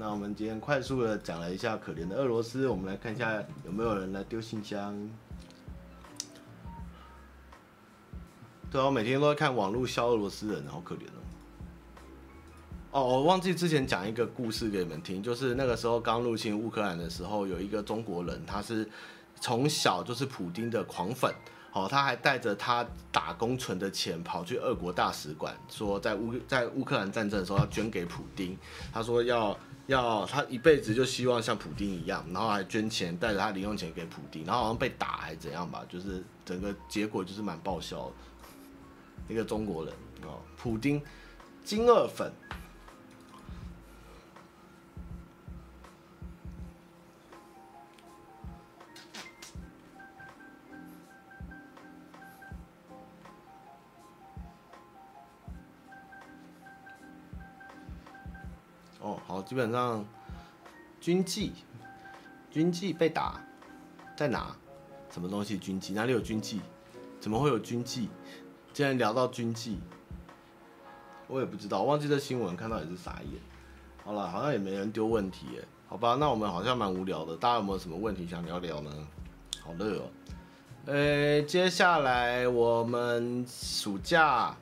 [0.01, 4.97] 那我们今天快速的讲了一下可怜的俄罗斯，我们来看一下有没有人来丢信箱。
[8.71, 11.19] 对啊，我每天都在看网络笑俄罗斯人，好可怜哦。
[12.93, 18.89] 哦，我忘记之前讲一个故事给你们听，就是那个时候刚入侵乌克兰的时候，有一个中国人，他是
[19.41, 21.35] 从小就是普丁的狂粉。
[21.73, 28.57] 哦，他还带着他打工存的钱跑去俄国大使馆，说在乌在乌克兰战争的时候要捐给普丁。
[28.93, 29.57] 他说要
[29.89, 38.09] 要他一辈子就希望像普丁一样，然后还捐钱带着他零用钱给普丁，然后好像被打还是怎样吧，就是整个结果就是蛮报销。
[39.29, 41.03] 一个中国人哦，普丁
[41.65, 42.31] 金二粉。
[59.49, 60.05] 基本上
[61.01, 61.55] 军纪，
[62.51, 63.43] 军纪被打，
[64.15, 64.55] 在哪？
[65.11, 65.57] 什么东西？
[65.57, 66.61] 军纪哪里有军纪？
[67.19, 68.11] 怎么会有军纪？
[68.75, 69.79] 既然聊到军纪，
[71.29, 73.41] 我也不知道，忘记这新闻，看到也是傻眼。
[74.05, 76.15] 好了，好像也没人丢问题耶，好吧？
[76.21, 78.91] 那我们好像蛮无聊的，大家有没有什么问题想聊聊呢？
[79.63, 80.11] 好热哦。
[80.85, 84.55] 呃、接下来我们暑假，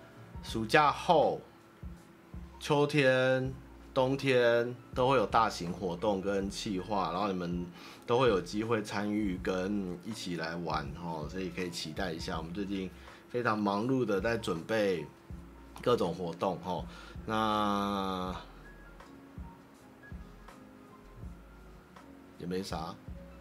[0.44, 1.40] 暑假后，
[2.60, 3.52] 秋天。
[3.96, 7.64] 冬天都会有大型活动跟企划，然后你们
[8.06, 12.36] 都会有机会参与跟一起来玩哦，所以可以期待一下。
[12.36, 12.90] 我们最近
[13.30, 15.06] 非常忙碌的在准备
[15.80, 16.84] 各种活动哦，
[17.24, 18.36] 那
[22.38, 22.94] 也没啥，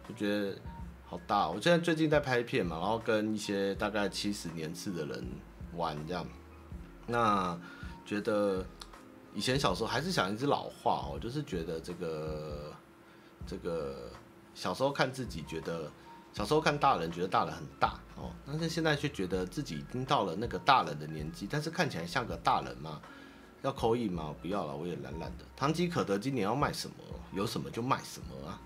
[0.08, 0.56] 就觉得
[1.04, 1.50] 好大。
[1.50, 5.22] 我现在最近在拍片嘛，然后跟一些大概七十年次的人
[5.74, 6.26] 玩这样，
[7.06, 7.60] 那
[8.06, 8.64] 觉得。
[9.36, 12.72] 以前小时候还是想一句老话哦，就是觉得这个
[13.46, 14.10] 这个
[14.54, 15.92] 小时候看自己觉得
[16.32, 22.98] 小时候看大人觉得大人很大哦，但是现在却觉得自己已经到了那个大人的年纪，但是看起来像个大人嘛？
[23.60, 24.34] 要扣一吗？
[24.40, 25.44] 不要了，我也懒懒的。
[25.54, 26.94] 唐吉可德今年要卖什么？
[27.34, 28.60] 有什么就卖什么啊？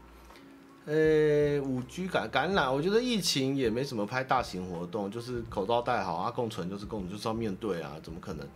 [0.86, 8.46] 呃、五 G 感感染，我觉得疫情也没什么拍大型活动，就是口罩戴好啊，共存就是共，就是要面对啊，怎么可能？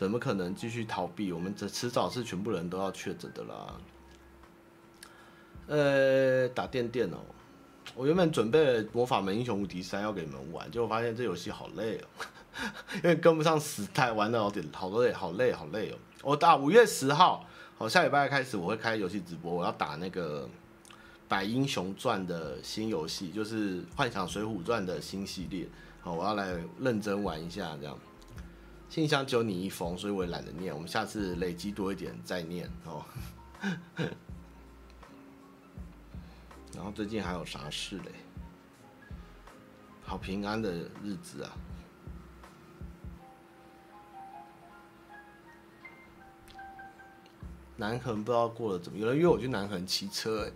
[0.00, 1.30] 怎么可能继续逃避？
[1.30, 3.76] 我们这迟早是全部人都要确诊的啦。
[5.66, 7.18] 呃，打电电哦，
[7.94, 12.24] 我原本准备了《魔法门英雄无敌三》要给你们玩，结果发现这游戏好累哦，
[12.96, 15.98] 因为跟不上时代，玩的有点好累，好累，好累哦。
[16.22, 17.44] 我打五月十号，
[17.76, 20.48] 好，下礼拜开始我会开游戏直播，我要打那个
[21.28, 25.68] 《百英雄传》的新游戏，就是《幻想水浒传》的新系列，
[26.00, 27.94] 好，我要来认真玩一下这样。
[28.90, 30.74] 信箱只有你一封，所以我也懒得念。
[30.74, 33.04] 我们下次累积多一点再念哦。
[36.74, 38.10] 然后最近还有啥事嘞？
[40.02, 40.72] 好平安的
[41.04, 41.52] 日子啊！
[47.76, 50.52] 南横不知道过得怎么，有人约我去南横骑车哎。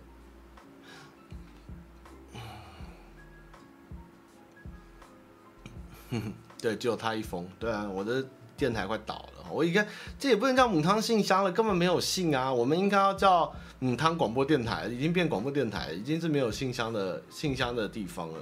[6.09, 6.44] 哼哼。
[6.65, 7.47] 对，只有他一封。
[7.59, 8.25] 对啊，我的
[8.57, 9.45] 电台快倒了。
[9.51, 9.87] 我一看，
[10.17, 12.51] 这也不能叫母汤信箱了，根本没有信啊。
[12.51, 18.39] 我们应该要叫母汤广播电台，已经变广播电台，已经是没有信箱的信箱的地方了。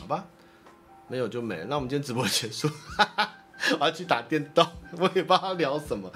[0.00, 0.24] 好吧，
[1.06, 1.66] 没有就没。
[1.68, 2.66] 那我们今天直播结束，
[3.78, 6.10] 我要去打电动，我也不知道聊什么。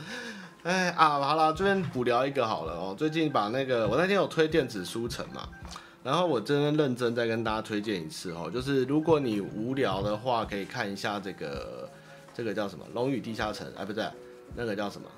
[0.62, 2.94] 哎啊，好了，这边补聊一个好了哦。
[2.96, 5.46] 最近把那个，我那天有推电子书城嘛。
[6.04, 11.88] 然后我真的认真再跟大家推荐一次哦，就是如果你无聊的话，可以看一下这个
[12.34, 14.06] 这个叫什么《龙与地下城》哎，不对，
[14.54, 15.08] 那个叫什么《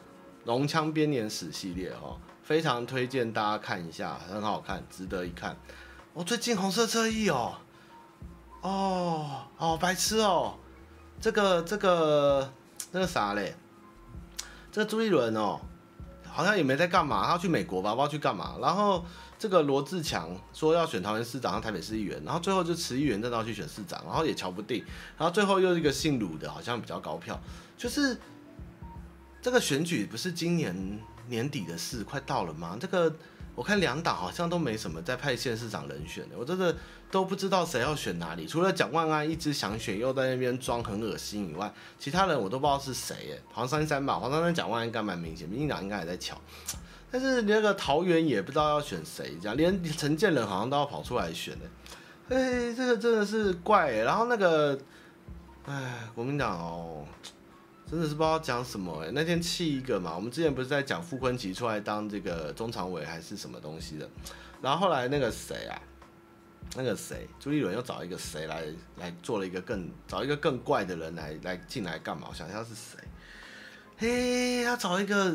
[0.44, 5.56] 龙枪编年史》系列哦，非常推荐大家看一下，很好看，值得一看。
[6.12, 7.54] 我、哦、最近红色车衣哦，
[8.60, 10.54] 哦哦白痴哦，
[11.20, 12.48] 这个这个
[12.92, 13.56] 那个啥嘞，
[14.70, 15.58] 这朱一伦哦，
[16.24, 19.04] 好像也没在干嘛，他要去美国吧，不知道去干嘛，然后。
[19.46, 24.84] 这个罗志强说要选桃园市长，和台北市议员，然后最后就辞议员，正道去选市长，然后也瞧不定，
[25.16, 27.40] 然后最后又一个姓鲁的，好像比较高票，
[27.78, 28.18] 就是
[29.40, 32.76] 这个选举不是今年年底的事，快到了吗？
[32.80, 33.14] 这个
[33.54, 36.74] 我看两党好像都没什么在派县市长人选的，我真的
[37.08, 43.42] 都不知道谁要选哪里，除了蒋万安一直想选，又在那边装很恶心以外，其他人我都不知道是谁耶。
[43.52, 46.36] 黄珊珊吧，黄珊珊蒋万安应该蛮明显，民进党应该也在瞧。
[47.10, 53.90] 但是那个桃园也不知道要选谁，这样连陈建仁好像都要跑出来选的，哎，这个真的是怪。
[53.92, 54.78] 然后那个，
[55.64, 57.06] 哎，国民党哦，
[57.88, 59.10] 真的是不知道讲什么哎。
[59.12, 64.08] 那天气一个嘛，我们之前不是在讲傅崐萁出来当这个中常委还是什么东西的，
[64.60, 65.80] 然后后来那个谁啊，
[66.74, 68.64] 那个谁，朱立伦又找一个谁来
[68.96, 72.26] 来做了一个更找一个更怪的人来来进来干嘛？
[72.28, 72.98] 我想一下是谁？
[73.98, 75.34] 嘿，他找一个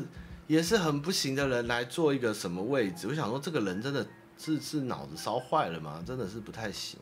[0.51, 3.07] 也是很不行的人来做一个什么位置？
[3.07, 4.05] 我想说这个人真的
[4.37, 6.03] 是是脑子烧坏了吗？
[6.05, 6.99] 真的是不太行。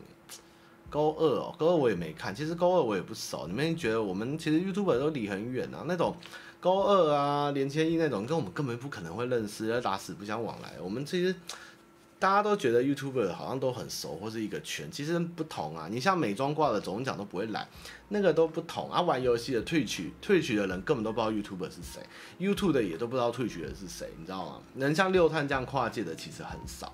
[0.87, 3.47] 高二哦，高二我也没看，其实高二我也不熟。
[3.47, 6.15] 你们觉得我们其实 YouTube 都离很远啊，那种
[6.59, 10.75] 高二啊、连千亿那种，跟我们根本不可能会认识，要打死不相往来。
[10.79, 11.35] 我们其实
[12.20, 15.88] 大家都觉得 YouTuber 好像都很熟，或是一个圈，其实不同啊。
[15.89, 17.65] 你像美妆挂的总讲都不会来，
[18.09, 18.99] 那个都不同啊。
[19.01, 22.05] 玩游戏的退取退取的人根本都不知道 YouTuber 是谁
[22.38, 24.61] ，YouTube 的也都不知道退取的是谁，你知道吗？
[24.74, 26.93] 能像六探这样跨界的其实很少。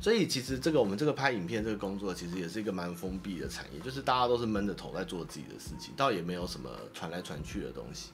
[0.00, 8.10] 所以其实这个我们这个拍影片这个工作，其实也是一个蛮封闭的产业，就是大家都是闷着头在做自己的事情，倒也没有什么传来传去的东西。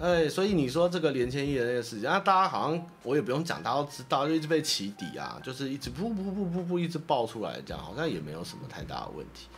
[0.00, 9.48] 哎，所以你说这个连千亿的那个事情，啊，大家好像我也不用讲，大家都知道，就一直被起底啊，就是一直噗噗噗噗噗一直爆出来，这样好像也没有什么太大的问题。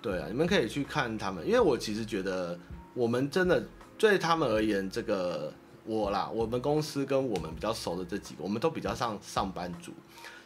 [0.00, 2.56] 对啊，你们可以去看他们，因为我其实觉得
[2.94, 3.60] 我们真的
[3.98, 5.52] 对他们而言，这个
[5.84, 9.90] 我啦，我们公司跟我们比较熟的这几个，我们都比较像上班族。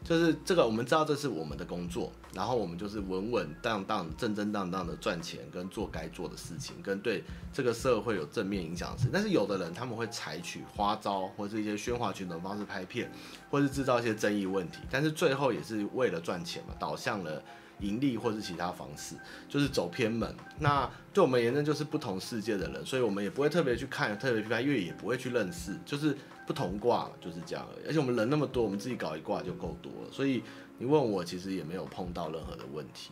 [0.09, 9.09] 就是这个，我们知道这是我们的工作，然后我们就是稳稳当当、正正当当的赚钱，跟做该做的事情，跟对这个社会有正面影响是。
[9.13, 13.11] 但是有的人他们会采取花招，或是一些喧哗群众方式拍片，
[13.51, 17.43] 或是制造一些争议问题，但是最后也是为了赚钱嘛，导向了
[17.81, 19.15] 盈利或是其他方式，
[19.49, 20.35] 就是走偏门。
[20.59, 26.17] 那对我们而言，那就是不同世界的人，所以我们也不会特别去看，特别去拍，因为也不会去认识，就是。
[26.47, 30.13] 不同卦就是这样而已，而且我们人那么多，我们自己搞一卦就够多了。
[30.13, 30.45] 所以
[30.79, 33.11] 你问我，其实也没有碰到任何的问题。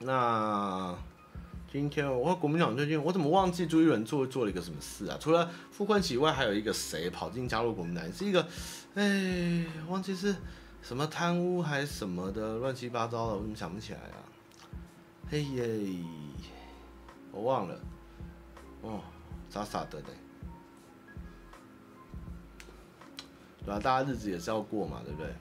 [0.00, 0.92] 那
[1.70, 5.16] 今天我和国民党最近，我怎么忘记朱一伦做做了一个什么事啊？
[5.20, 8.12] 除了傅昆萁以外，还有一个谁跑进加入国民党？
[8.12, 8.44] 是一个，
[8.96, 10.34] 哎，忘记是
[10.82, 14.18] 什么贪污还什么的，乱七八糟的，我怎么想不起来啊？
[15.30, 16.04] 嘿耶，
[17.30, 17.80] 我忘了。
[18.82, 19.00] 哦，
[19.48, 20.06] 傻傻的嘞。
[23.64, 25.32] 对啊，大家日子也是要过嘛，对不对？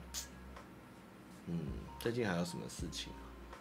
[1.47, 1.59] 嗯，
[1.99, 3.11] 最近还有什么事情？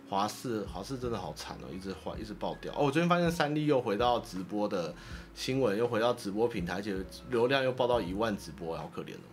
[0.09, 2.73] 华视，华视真的好惨哦，一直坏，一直爆掉。
[2.75, 4.95] 哦，我最近发现三立又回到直播的
[5.35, 6.95] 新闻，又回到直播平台，而且
[7.31, 9.30] 流量又爆到一万直播，好可怜哦。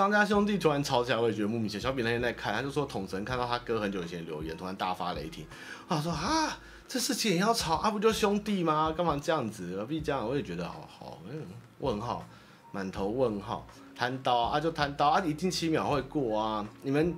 [0.00, 1.82] 张家兄弟突然吵起来，我也觉得莫名其妙。
[1.82, 5.46] 小比那天在看，他就说统神看到他哥很久以前留言，突然大发雷霆。
[5.88, 7.90] 啊，说啊，这事情也要吵啊？
[7.90, 8.94] 不就兄弟吗？
[8.96, 9.76] 干嘛这样子？
[9.76, 10.26] 何必这样？
[10.26, 11.46] 我也觉得好好，嗯，
[11.80, 12.24] 问号。
[12.72, 16.64] 满头问号，贪刀啊就贪刀啊，一定七秒会过啊！
[16.82, 17.14] 你们，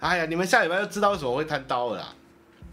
[0.00, 2.14] 哎呀，你们下礼拜就知道为什么会贪刀了啦。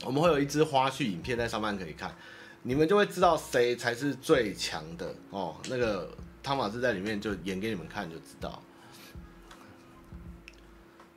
[0.05, 2.15] 我们会有一支花絮影片在上班可以看，
[2.61, 5.57] 你们就会知道谁才是最强的哦。
[5.67, 6.09] 那个
[6.41, 8.62] 汤马斯在里面就演给你们看就知道。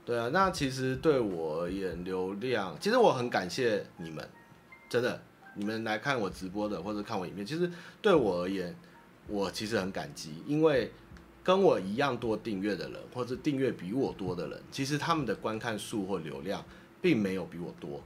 [0.07, 4.26] 对啊，那其实对我而言，流量其实我很感谢你们，
[4.88, 5.20] 真的，
[5.57, 8.74] 你们来看我直播的或者看我影片，其实对我而言。
[9.28, 10.88] 我其实很感激，因为
[11.42, 16.64] 跟我一样多订阅的人，或者订阅比我多的人，其实他们的观看数或流量
[17.02, 18.00] 并没有比我多，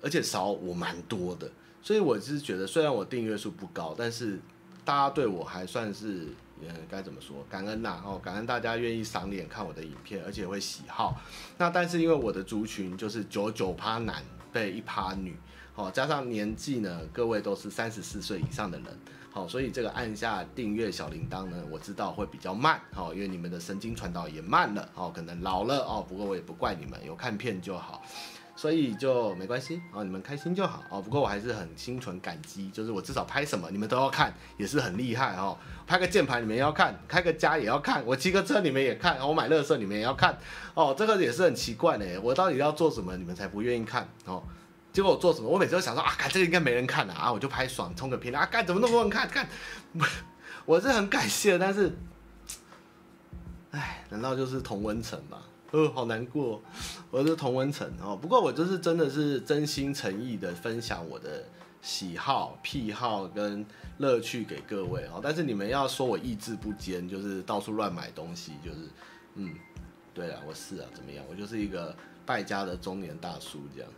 [0.00, 1.50] 而且少我蛮多的。
[1.82, 4.40] 所以我是觉得，虽然我订阅数不高，但是
[4.86, 6.28] 大家对我还算是，
[6.62, 11.20] 嗯，该怎么说，感恩呐，哦，感恩大家愿意赏脸看我的影片，而且会喜好。
[11.56, 15.36] 那但是因为我的族群就是九九趴男被一趴女，
[15.74, 18.86] 哦，加上年纪呢，各位都是三十四岁以上的人。
[19.30, 28.02] 好，所以这个按下订阅小铃铛呢，我知道会比较慢，好，因为你们的神经传导也慢了，哦，可能老了哦，不过我也不怪你们，有看片就好，
[28.58, 35.56] 所以就没关系，哦，你们开心就好，哦，不过我还是很心存感激，就是我至少拍什么你们都要看，也是很厉害哦，
[35.86, 40.36] 拍个键盘你们要看，开个家也要看，我骑个车你们也看，我买乐色你们也要看，
[40.74, 44.42] 哦，这个也是很奇怪的，我到底要做什么你们才不愿意看，哦。
[44.92, 45.48] 结果我做什么？
[45.48, 49.28] 我每次都想说啊，看这个应该没人看啊，我就拍爽充个屏啊，干怎么那么多人看？
[49.28, 49.48] 看，
[50.66, 51.96] 我是很感谢，但是，
[53.70, 55.38] 哎，难道就是同温层吗？
[55.70, 56.62] 呃，好难过，
[57.10, 58.16] 我是童文成哦。
[58.16, 61.44] 不过我就是真的是真心诚意的分享我的
[61.82, 63.66] 喜好、癖好跟
[63.98, 65.20] 乐趣给各位哦。
[65.22, 68.78] 但是你们要说我意志不坚，就是到处乱买东西，就是
[69.34, 69.54] 嗯，
[70.14, 71.22] 对啊，我是啊，怎么样？
[71.28, 71.94] 我就是一个
[72.24, 73.90] 败家的中年大叔这样。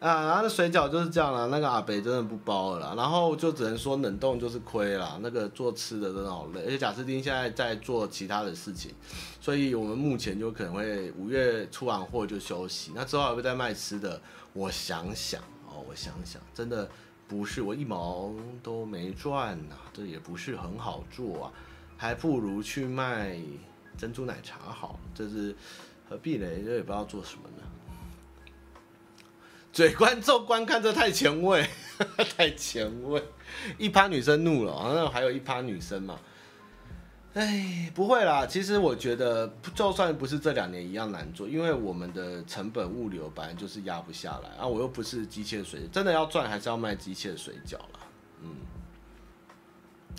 [0.00, 8.92] 啊，然后那水饺就是这样了，那个阿北真的不包了，然后就只能说冷冻就是亏了，那个做吃的真的好累，而且贾斯汀现在在做其他的事情，
[9.40, 14.20] 所以我们目前就可能会五月出完货就休息，那之后还会再卖吃的，
[14.52, 16.88] 我想想哦，我想想，真的
[17.26, 18.32] 不是我一毛
[18.62, 21.52] 都没赚呐，这也不是很好做啊，
[21.96, 23.36] 还不如去卖
[23.96, 25.52] 珍珠奶茶好，这是
[26.08, 26.46] 何必呢？
[26.64, 27.64] 这也不知道做什么呢。
[29.78, 31.64] 嘴观众观看这太前卫，
[32.36, 33.22] 太前卫，
[33.78, 36.18] 一趴女生怒了，好像还有一趴女生嘛。
[37.34, 44.66] 哎，不会啦，其实我觉得就算不是这两年一样难做，因为我们的成本物流本来就是压不下来啊。
[44.66, 48.00] 我又不是机械水，真的要赚还是要卖机械水饺啦。
[48.42, 48.56] 嗯，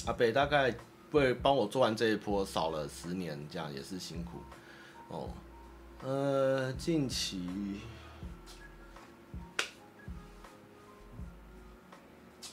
[0.05, 0.73] 阿北大概
[1.11, 4.39] 会帮我做完这一波，少了十年，这样也是辛苦
[5.09, 5.29] 哦。
[6.01, 7.81] 呃，近期。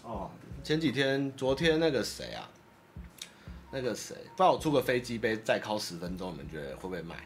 [0.06, 0.30] 哦，
[0.62, 2.48] 前几天，昨天那个谁啊，
[3.72, 7.16] 那个谁，帮我出个飞机杯，再考十分钟，你们觉得会不会买？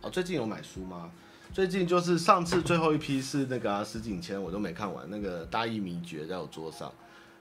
[0.00, 1.10] 哦，最近有买书吗？
[1.52, 6.90] 最近就是上次最后一批是那个、啊、石井谦，我都没看完，那个《大义秘诀》在我桌上，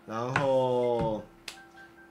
[0.05, 1.23] 然后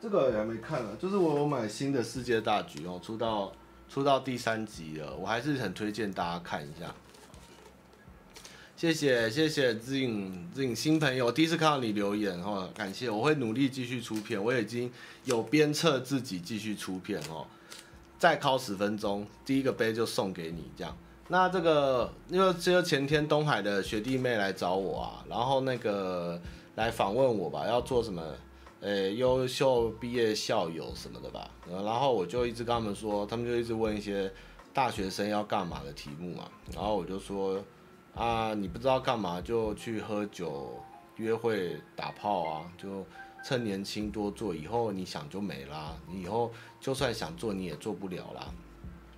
[0.00, 3.52] 这个也还没看呢，就是我有买新的世界大局哦，出到
[3.90, 6.94] 出到第三集了，我还是很推荐大家看一下。
[8.84, 14.92] 谢谢谢谢 Zing Zing 新朋友，第一次看到你留言哦，感谢，我会努力继续出片，我已经
[15.24, 17.46] 有鞭策自己继续出片哦，
[18.18, 20.94] 再考十分钟，第一个杯就送给你这样。
[21.28, 26.38] 那这个因为只有前天东海的学弟妹来找我啊，然后那个
[26.74, 28.22] 来访问我吧，要做什么？
[28.80, 31.50] 呃，优秀毕业校友什么的吧。
[31.66, 34.30] 然后我就一直跟他们说，他们就一直问一些
[34.74, 37.58] 大学生要干嘛的题目嘛，然后我就说。
[38.14, 40.80] 啊，你不知道干嘛就去喝酒、
[41.16, 43.04] 约会、打炮啊，就
[43.44, 45.96] 趁年轻多做，以后你想就没啦。
[46.08, 48.46] 你以后就算想做，你也做不了啦。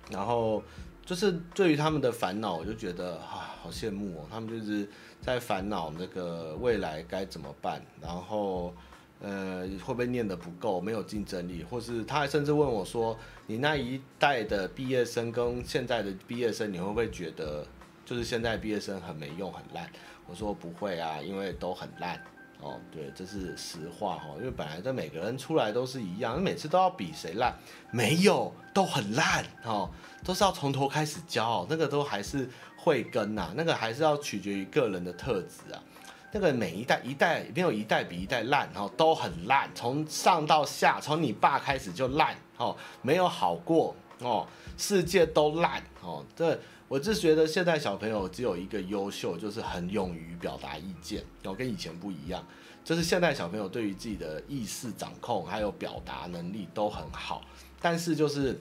[0.09, 0.63] 然后
[1.05, 4.25] 就是对于他们的烦恼，我就觉得啊，好羡慕哦。
[4.31, 4.89] 他们就是
[5.21, 8.73] 在烦恼那个未来该怎么办，然后
[9.21, 17.63] 呃，会不会念得不够，没有竞争力，或是他还甚至问我说，你那一代的毕业生跟现在的毕业生，你会不会觉得？
[18.07, 19.85] 就是现在毕业生很没用很烂，
[20.27, 22.17] 我说不会啊，因为都很烂。
[22.59, 27.53] 哦，对，这是实话哈，因为本来这每个人出来都是一样，每次都要比谁烂，
[27.91, 29.87] 没有都很烂哦，
[30.23, 35.83] 都是要从头开始教，那个都还是会跟呐，那个还是要取决于个人的特质啊，
[36.31, 44.47] 那个每一代一代没有一代比一代烂哦，都很烂，从上到下，从你爸开始就烂哦，没有好过哦，
[44.77, 46.57] 世界都烂哦，这。
[46.87, 52.41] 我是觉得现在小朋友只有一个优秀，就是很勇于表达意见，哦，跟以前不一样。
[52.83, 57.43] 就是现在小朋友对于自己的意识掌控还有表达能力都很好，
[57.81, 58.57] 但是就是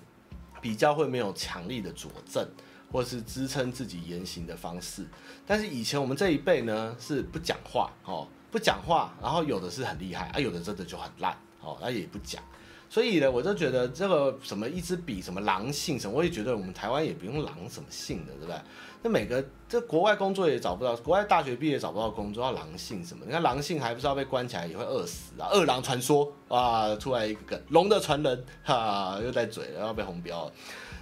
[0.60, 2.44] 比较会没有强力的佐证
[2.90, 5.06] 或是支撑自己言行的方式。
[5.46, 12.42] 但是以前我们这一辈呢是不讲话哦，不讲话，然后有的是很厉害啊，有的真的就很烂哦，那也不讲。
[12.88, 18.56] 所以呢，我就觉得这个什么一支笔什么狼性什么，我也觉得我们台湾也不用狼什么性的，对不对？
[19.02, 23.24] 那每个这国外工作也找不到，国外大学毕业找不到工作，要狼性什么？
[23.26, 25.48] 你看狼性还不是要被关起来也会饿死啊？
[25.50, 30.52] 饿狼传说啊，出来一个梗，龙的传人哈，又在嘴了，要被红标了。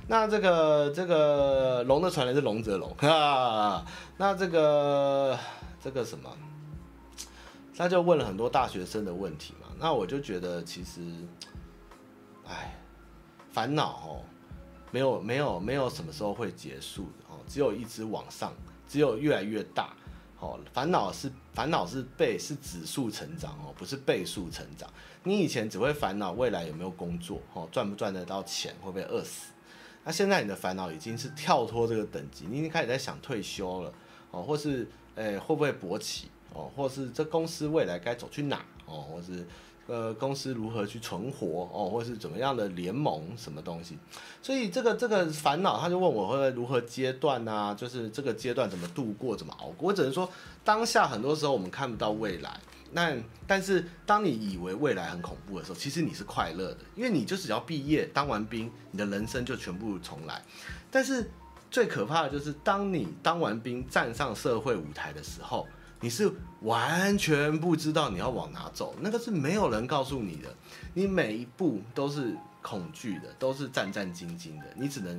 [0.08, 3.84] 那这个这个龙的传人是龙泽龙哈，
[4.16, 5.38] 那这个
[5.82, 6.30] 这个什么，
[7.76, 11.00] 他就问了很多大学生的问题嘛，那我就觉得其实。
[12.46, 12.74] 哎，
[13.52, 14.22] 烦恼哦，
[14.90, 18.52] 没有没有没有什么时候会结束的哦，只有一直往上，
[18.88, 19.94] 只有越来越大。
[20.40, 24.90] 哦，烦恼是烦恼是倍是指数成长哦，不是倍数成长。
[25.22, 29.52] 你以前只会烦恼未来有没有工作哦，赚不赚得到钱，会不会饿死？
[30.04, 33.94] 那现在你的烦恼已经是跳脱这个等级，你已经开始在想退休了
[34.32, 39.46] 哦，或是诶会不会勃起哦，或是这公司未来该走去哪哦，或是。
[39.86, 43.98] 呃，公司如何去存活哦，或是怎么样的联盟什么东西？
[44.42, 49.88] 所以这个这个烦恼，他就问我会如何阶段啊，就是这个阶段怎么度过，怎么熬过？
[49.88, 50.26] 我只能说，
[50.64, 52.58] 当下很多时候我们看不到未来，
[52.92, 53.14] 那
[53.46, 60.42] 但是当你以为未来很恐怖的时候，其实你是快乐的，因为你就只要毕业当完兵，你的人生就全部重来。
[60.90, 61.30] 但是
[61.70, 65.66] 最可怕的就是当你当完兵站上社会舞台的时候。
[66.04, 66.30] 你是
[66.60, 70.54] 完全不知道你要往哪走，那个是没有人告诉你的，
[70.92, 75.18] 你每一步都是恐惧的，都是战战兢兢的，你只能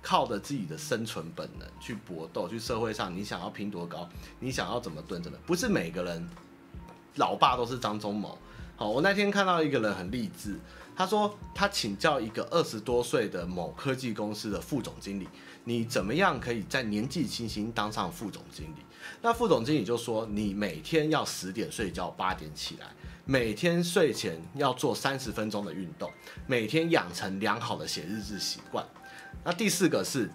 [0.00, 4.08] 靠着自己的生存本能去搏斗，去社会上你想要拼多高，
[4.38, 6.24] 你想要怎么蹲，怎么不是每个人，
[7.16, 8.38] 老爸都是张忠谋。
[8.76, 10.56] 好，我那天看到一个人很励志，
[10.94, 15.26] 他说他请教一个二十多岁的某科技公司的副总经理。
[15.64, 18.76] 你怎么样可以在年纪轻轻当上副总经理？
[19.22, 22.86] 那副总经理就说，你每天要十点睡觉，八点起来，
[23.24, 26.10] 每天睡前要做三十分钟的运动，
[26.46, 28.84] 每天养成良好的写日志习惯。
[29.44, 30.30] 那第四个是，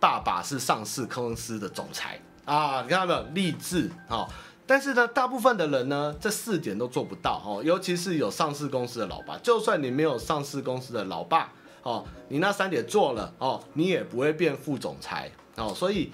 [0.00, 3.22] 爸爸是上市公司的总裁啊，你看到没有？
[3.34, 4.28] 励志啊！
[4.66, 9.36] 但是呢，大部分的人呢，这四点都做不到哦，尤其是有上市公司的老爸。
[9.38, 11.52] 就算你没有上市公司的老爸
[11.82, 15.74] 哦，你那三点做了哦，你也不会变副总裁哦。
[15.74, 16.12] 所以，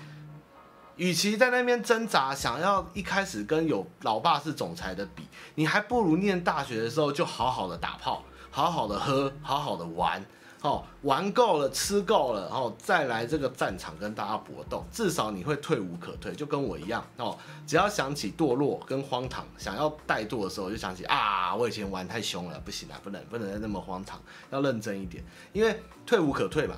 [0.98, 5.22] 与其在那边挣扎，想要一开始跟有老爸是总裁的比，
[5.54, 10.22] 你还不如念大学的时候就好好的打炮，好好的喝，好好的玩。
[10.60, 17.38] 哦，玩够了，吃够了，然后再来这个战场跟大家搏斗，至少你会退无可退，就跟我一样哦。
[17.64, 24.20] 只要想起堕落跟荒唐，想要怠惰的时候，就想起啊，我以前玩太凶了，不行了，不能不能再那么荒唐，
[24.50, 26.74] 要认真一点，因为退无可退嘛。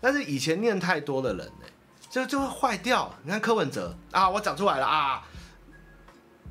[0.00, 1.66] 但是以前念太多的人呢，
[2.14, 3.12] 就就会坏掉。
[3.24, 5.20] 你看柯文哲啊，我讲出来了啊，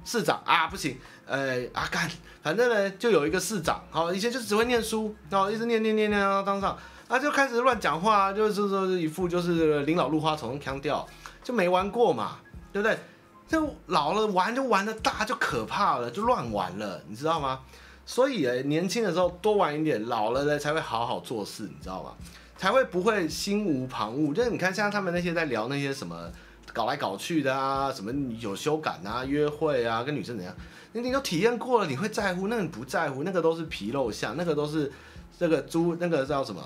[0.03, 0.99] 市长啊，不行。
[1.25, 2.11] 呃，阿、啊、干，
[2.41, 11.07] 反正呢，就有一个市长，好、以前就只会念书，然、哦、后一直念念念念，到当上，啊，就开始乱讲话，就是说一副就是领导入花丛腔调，
[11.41, 12.39] 就没玩过嘛，
[12.73, 12.99] 对不对？
[13.47, 17.61] 就老了玩就玩的大就可怕了，就乱玩了，你知道吗？
[18.05, 22.11] 所以诶，年轻的时候多玩一点，老了呢才会好好做事，你知道吗？
[22.57, 24.33] 才会不会心无旁骛。
[24.33, 26.31] 就是你看，像他们那些在聊那些什么
[26.73, 30.55] 搞来搞去的啊，什么有修改啊，约会啊，跟女生怎样？
[30.93, 32.47] 你你都体验过了，你会在乎？
[32.47, 34.91] 那你不在乎，那个都是皮肉相，那个都是
[35.37, 36.61] 这个猪， 那个叫什么？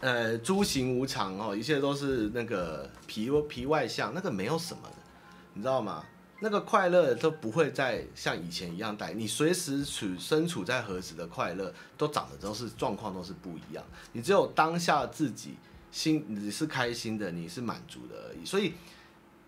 [0.00, 4.96] 呃，诸行无常哦，一切都是那个皮皮外相，那个没有什么的，
[5.54, 6.04] 你知道吗？
[6.40, 13.84] 那个快乐都不会再像以前一样带你，随时处身处在何时的快乐，都长得都是状况都是不一样。
[14.12, 15.54] 你只有当下自己
[15.90, 18.74] 心你是开心的，你是满足的而已，所以。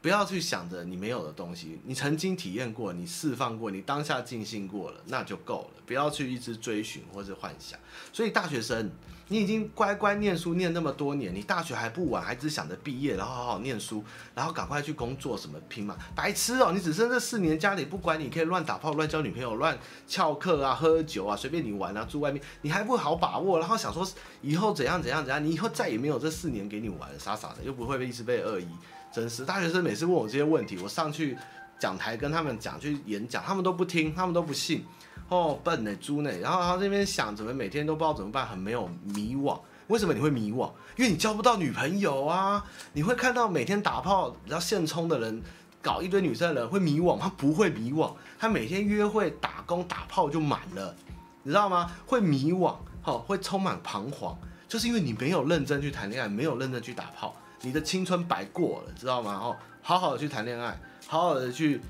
[0.01, 5.83] 不要去想着你没有的东西，你曾经体验过，你释放过，你当下尽兴过了，那就够了。
[5.85, 7.77] 不要去一直追寻或是幻想。
[8.13, 8.93] 所以大学生，
[9.31, 14.03] 你已经乖乖念书念那么多年，你大学还不晚，还只想着毕业，然后好好念书，
[14.35, 15.97] 然后赶快去工作，什么拼嘛？
[16.15, 16.73] 白痴哦！
[16.73, 24.07] 你只剩这四年，家里不管你，可以乱打炮、乱交女朋友、乱翘课啊、喝酒啊，随便你玩啊，住外面，你还不好把握，然后想说
[24.41, 28.67] 以后怎样怎样怎样，你以后再也没有这四年给你玩，傻傻的，又不会被一直被恶意。
[29.13, 31.37] 真是大学生每次问我这些问题，我上去
[31.79, 34.85] 讲台跟他们讲，去演讲，他们都不听，他们都不信。
[35.29, 39.59] 哦，笨呢，猪呢，然后他这边想怎么每天都不知道怎么办，很没有迷惘。
[39.89, 40.71] 为什么你会迷惘？
[40.97, 42.65] 因为你交不到女朋友啊！
[42.93, 45.43] 你会看到每天打炮然后现充的人，
[45.81, 50.95] 搞一堆女生的人会迷惘，他不会迷惘，他每天约会打工打炮就满了，
[51.43, 51.91] 你知道吗？
[52.07, 52.75] 会迷惘，
[53.05, 54.37] 哦，会充满彷徨，
[54.69, 57.35] 就是因为你没有认真去谈恋爱，没有认真去打炮。
[57.63, 59.41] 你的青春白过了，知道吗？
[59.43, 61.81] 哦，好好的去谈恋爱，好好的去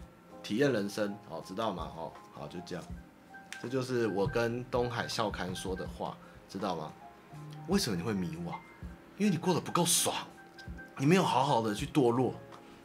[0.43, 1.89] 体验人生，哦，知道吗？
[1.97, 2.84] 哦，好，就这样，
[3.61, 6.16] 这就是我跟东海校刊说的话，
[6.48, 6.92] 知道吗？
[7.66, 8.54] 为什么你会迷惘？
[9.16, 10.14] 因为你过得不够爽，
[10.96, 12.34] 你没有好好的去堕落，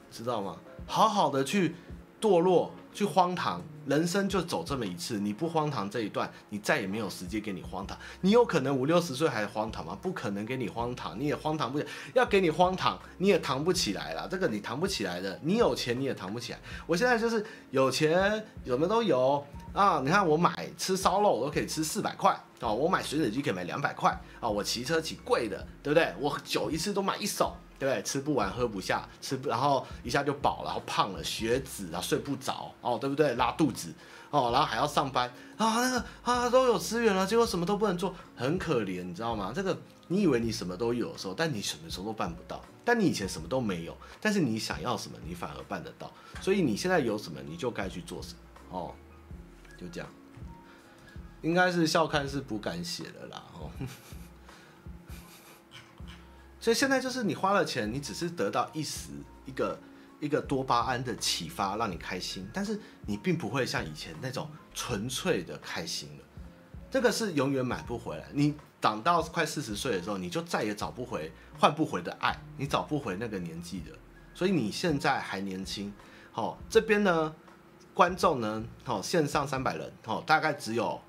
[0.09, 0.57] 知道吗？
[0.87, 1.75] 好好的去
[2.19, 3.61] 堕落，去荒唐。
[3.85, 7.97] 人生就走这么一次，你不荒唐这一段，你再也没有时间给你荒唐。
[8.21, 9.97] 你有可能五六十岁还荒唐吗？
[10.01, 11.85] 不可能给你荒唐，你也荒唐不了。
[12.13, 14.27] 要给你荒唐，你也唐不起来了。
[14.29, 15.39] 这个你唐不起来的。
[15.43, 16.59] 你有钱你也唐不起来。
[16.87, 20.01] 我现在就是有钱，什么都有啊。
[20.03, 26.13] 你看我买吃烧肉我都可以吃四百块啊，我买水水机可以买两百块啊，我骑车骑贵的，对不对？
[26.19, 27.55] 我酒一次都买一手。
[27.83, 33.35] 对，吃不完喝不下，吃不然后一下就饱了，然后胖了，血脂啊，睡不着哦，对不对？
[33.35, 33.93] 拉肚子
[34.29, 39.51] 哦，然后还要上班啊，那个啊都有资源了，结果什么都不能做，很可怜，你知道吗？
[39.53, 39.77] 这个
[40.07, 42.61] 你以为你什么都有的时候，但你什么时候都办不到。
[42.85, 46.11] 但你以前什么都没有，但是你想要什么，你反而办得到。
[46.41, 48.93] 所以你现在有什么，你就该去做什么哦，
[49.77, 50.09] 就这样。
[51.41, 53.69] 应该是校刊是不敢写的啦，哦。
[56.63, 59.09] 所以现在就是你花了钱，你只是得到一时
[59.45, 59.77] 一个
[60.21, 66.23] 一个多巴胺的启发，让你开心，但是你并不会像以前那种纯粹的开心了。
[66.89, 68.23] 这个是永远买不回来。
[68.31, 73.91] 你长到快四十岁的时候，你就再也找不回、换不回的爱，你找不回那个年纪的。
[74.33, 75.93] 所以你现在还年轻，
[76.31, 77.35] 好，这边呢，
[77.93, 81.01] 观众呢，好，线上三百人，好，大概只有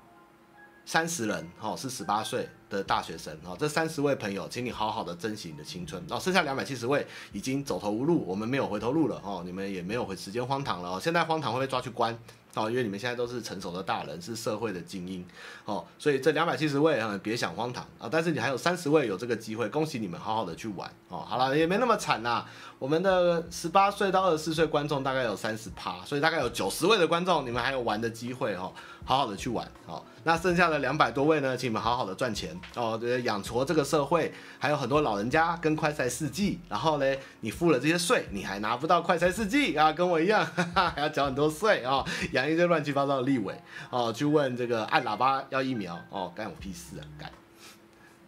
[0.85, 2.49] 三十人，好，是十八岁。
[2.75, 6.01] 的大学生啊，这三十位朋友，请你好好的珍惜你的青春。
[6.09, 10.99] 哦，剩下两百七十位已经走投无路，我们没有回头路了哦，你们也没有回时间荒唐了哦。
[11.01, 12.17] 现在荒唐会被抓去关，
[12.53, 15.25] 哦，因为你们现在都是成熟的大人，是社会的精英
[15.65, 18.09] 哦，所以这两百七十位啊，别想荒唐啊！
[18.11, 21.19] 但是你还有三十位有这个机会，恭喜你们，好好的去玩哦。
[21.19, 22.45] 好了，也没那么惨呐。
[22.77, 28.71] 我们的十八岁到二十四岁观众大概有三十趴，所以大概有九十位的观众，你们还有玩的机会哦，
[29.05, 30.03] 好好的去玩哦。
[30.27, 32.59] 那剩下的两百多位呢，请你们好好的赚钱。
[32.73, 37.05] 哦，对，养活这个社会，还有很多老人家跟快筛试剂，然后呢，
[37.41, 43.55] 你付了这些税，你还拿不到快筛试剂啊，跟我一样，哈哈，还要缴很多税啊，养一些乱七八糟的立委。
[43.91, 47.31] 哦，去问这个按喇叭要疫苗哦，干我屁事啊，干，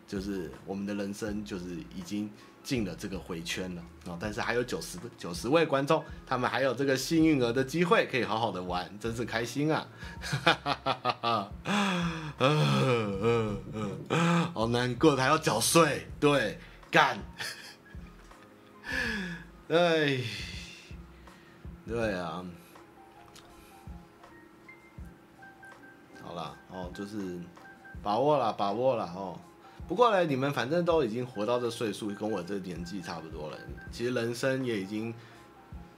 [0.07, 2.29] 就是我们的人生就是已经。
[2.68, 4.18] 进了这个回圈了啊！
[4.20, 9.88] 但是还有九十九十位观众，他们还有这个幸运儿的机会，可以好好的玩，真是开心啊！
[10.20, 11.51] 哈哈哈哈哈！
[12.39, 13.63] 嗯嗯
[14.09, 16.59] 嗯，好难过，还要缴税，对，
[16.91, 17.18] 干，
[19.70, 20.20] 哎，
[21.88, 22.43] 对啊，
[26.22, 27.39] 好了哦，就是
[28.03, 29.39] 把握了，把握了哦。
[29.88, 33.57] 不过呢，你们反正都已经活到这岁数，跟我这年纪差不多了。
[33.91, 35.13] 其实人生也已经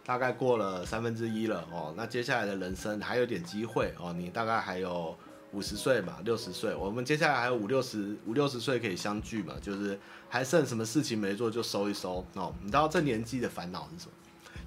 [0.06, 1.92] 大概过了三分之一了哦。
[1.98, 4.14] 那接下来的人生还有点机会哦。
[4.14, 5.18] 你大概还有
[5.54, 9.56] 五十岁嘛，六十岁，我们接下来还有五六十五六十岁可以相聚嘛。
[9.60, 12.54] 就是还剩什么事情没做就收一收哦。
[12.62, 14.12] 你知道这年纪的烦恼是什么？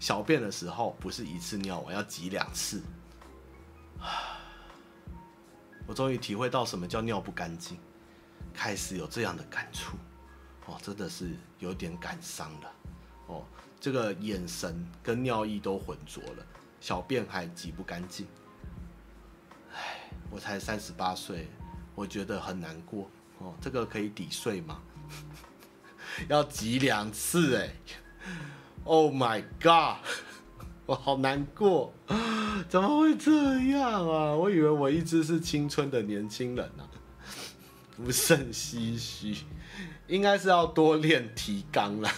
[0.00, 2.82] 小便的时候不是一次尿完要挤两次。
[5.86, 7.78] 我终于体会到什么叫尿不干净。
[8.52, 9.96] 开始有这样的感触，
[10.66, 12.72] 哦，真的是有点感伤了，
[13.26, 13.44] 哦，
[13.80, 16.46] 这个眼神跟尿意都浑浊了，
[16.80, 18.26] 小便还挤不干净，
[19.74, 21.48] 唉，我才三十八岁，
[21.94, 24.80] 我觉得很难过，哦，这个可以抵税吗？
[26.28, 27.72] 要挤两次哎
[28.84, 30.04] ，Oh my god，
[30.86, 31.94] 我好难过，
[32.68, 34.34] 怎么会这样啊？
[34.34, 37.01] 我以为我一直是青春的年轻人呢、啊。
[38.02, 39.44] 不胜唏嘘，
[40.08, 42.10] 应该是要多练提肛了。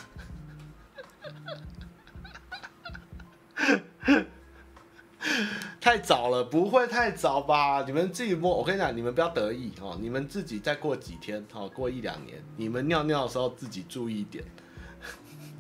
[5.81, 7.83] 太早了，不会太早吧？
[7.87, 9.99] 你们自己摸，我跟你讲，你们不要得意哦。
[10.01, 14.43] 你们自己再过几天哦，过一两年，你们尿尿的时候自己注意一点，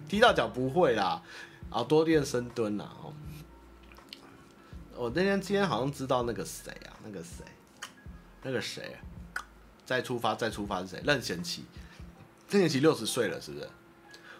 [0.08, 1.22] 踢到脚不会啦。
[1.70, 2.90] 啊多练深蹲啦。
[3.02, 3.12] 哦。
[4.96, 7.44] 我那天今天好像知道那个谁啊，那个谁，
[8.42, 8.96] 那个谁。
[9.84, 11.02] 再出发，再出发是谁？
[11.04, 11.64] 任贤齐，
[12.50, 13.68] 任贤齐六十岁了，是不是？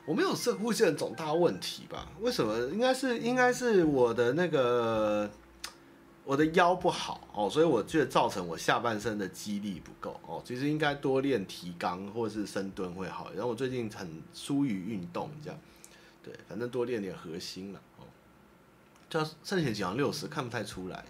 [0.07, 2.07] 我没有摄护腺肿大问题吧？
[2.21, 2.59] 为什么？
[2.69, 5.31] 应该是，应该是我的那个
[6.25, 10.43] 我的腰不好哦，所以我觉得造成我下半身的肌力不够哦。
[10.45, 13.33] 其实应该多练提肛或者是深蹲会好。
[13.33, 15.59] 然后我最近很疏于运动，这样
[16.23, 18.05] 对，反正多练点核心了哦。
[19.09, 21.05] 叫任贤齐好像六十，看不太出来。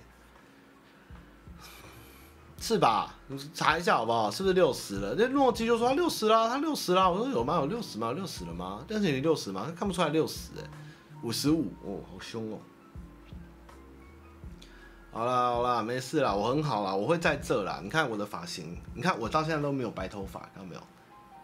[2.65, 3.15] 是吧？
[3.27, 4.31] 你查一下好不好？
[4.31, 5.15] 是不是六十了？
[5.19, 7.07] 那诺基就说他六十啦，他六十啦。
[7.07, 7.57] 我说有吗？
[7.57, 8.12] 有六十吗？
[8.12, 8.83] 六十了吗？
[8.89, 9.65] 但是你六十吗？
[9.67, 10.65] 他看不出来六十哎，
[11.23, 12.59] 五十五哦，好凶哦。
[15.12, 17.81] 好啦好啦，没事啦，我很好啦，我会在这啦。
[17.83, 20.81] 你看我的发型，你看我到现在都没有白头发，看到没有？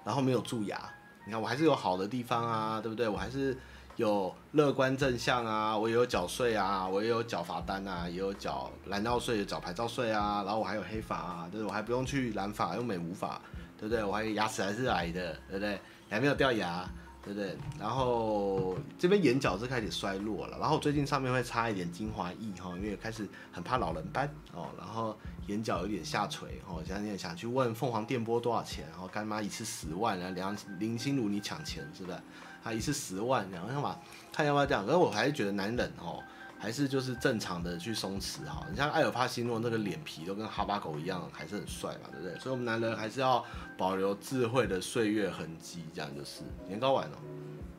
[0.02, 0.80] 然后没有蛀牙，
[1.26, 3.06] 你看我还是有好的地方啊，对不对？
[3.06, 3.58] 我还是。
[4.00, 11.68] 有乐观正向啊，我也有缴税啊，我也有缴罚单啊，也有缴蓝道税、缴牌照税啊，然后我还有黑法啊，对不对？
[11.68, 13.38] 我还不用去染发，用美无法，
[13.78, 14.02] 对不对？
[14.02, 15.78] 我还牙齿还是矮的，对不对？
[16.08, 16.88] 还没有掉牙，
[17.22, 17.54] 对不对？
[17.78, 25.14] 然后这边眼角是开始衰弱了，然后最近上面会擦一点精华液哈，因为开始很怕老人斑哦，然后
[25.48, 32.18] 眼角有点下垂哦，想你也想去问凤凰电波多少钱，然后干妈一次十万，然后梁林心如你抢钱是不是？
[32.62, 33.98] 他一次十万，然后要嘛
[34.32, 36.22] 看要不要这样，可是我还是觉得男人哦，
[36.58, 38.66] 还是就是正常的去松弛哈。
[38.70, 42.38] 你像艾尔帕西诺那个脸皮都跟哈巴狗一样，还是很帅嘛，对不对？
[42.38, 43.44] 所以我们男人还是要
[43.78, 46.42] 保留智慧的岁月痕迹，这样就是。
[46.66, 47.16] 年糕碗哦，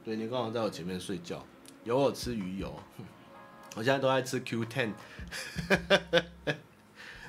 [0.04, 1.46] 对，年糕碗在我前面睡觉，
[1.84, 2.74] 有我吃鱼油，
[3.76, 4.92] 我现在都在吃 Q10，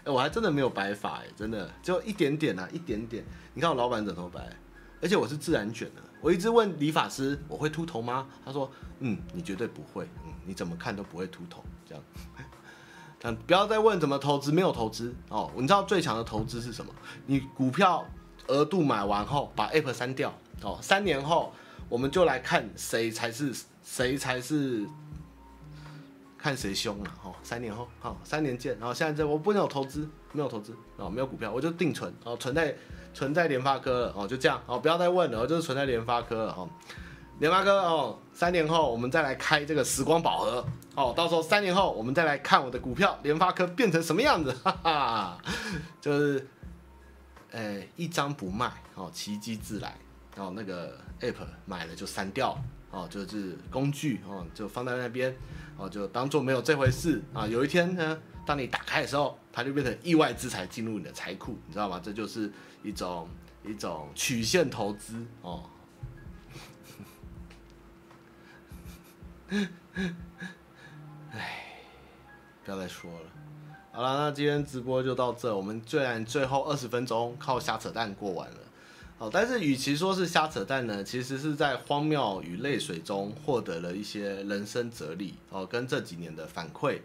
[0.04, 3.24] 我还真的没有白发哎，真的就一点点啊，一点点。
[3.54, 4.50] 你看我老板枕头白，
[5.02, 6.02] 而且我是自然卷的。
[6.20, 8.28] 我一直问理发师，我会秃头吗？
[8.44, 12.04] 他说，嗯，你绝对不会，嗯，你怎么看都不会秃头，这样。
[13.18, 15.50] 但不要再问怎么投资，没有投资哦。
[15.56, 16.94] 你知道最强的投资是什么？
[17.26, 18.06] 你股票
[18.46, 20.32] 额度买完后，把 app 删掉
[20.62, 20.78] 哦。
[20.80, 21.52] 三年后，
[21.88, 24.86] 我们就来看谁才是谁才是
[26.38, 27.34] 看谁凶了哦。
[27.42, 28.78] 三年后，好，三年见。
[28.78, 32.76] 然后现在这我不能有投资，没有投资哦，没有股票，我就定存哦，存在。
[33.14, 36.68] 存在联发科了哦，就这样哦，不要再问了，就是存在联发科了哦。
[37.38, 45.38] 联发科哦，三年后我们再来开这个时光宝盒哦，到时候三年后我们再来看我的股票联发科变成什么样子， 哈哈，
[46.00, 46.46] 就是，
[47.50, 49.96] 哎，一张不卖哦，奇迹自来
[50.36, 51.34] 哦，那个 app
[51.66, 52.56] 买了就删掉
[52.92, 55.34] 哦，就是工具哦，就放在那边
[55.76, 57.44] 哦，就当做没有这回事啊。
[57.46, 62.00] 有一天呢，当你打开的时候，它就变成意外之财进入你的财库，你知道吗？
[62.04, 62.52] 这就是
[62.82, 63.28] 一种
[63.64, 65.64] 一种曲线投资哦。
[71.30, 71.82] 哎，
[72.64, 73.26] 不要再说了。
[73.92, 75.54] 好了，那今天直播就到这。
[75.54, 78.56] 我们虽然最后二十分钟靠瞎扯淡过完了，
[79.18, 87.00] 哦，但是与其说是瞎扯淡呢，其实是在荒谬与泪水中获得了一些人生哲理哦，跟这几年的反馈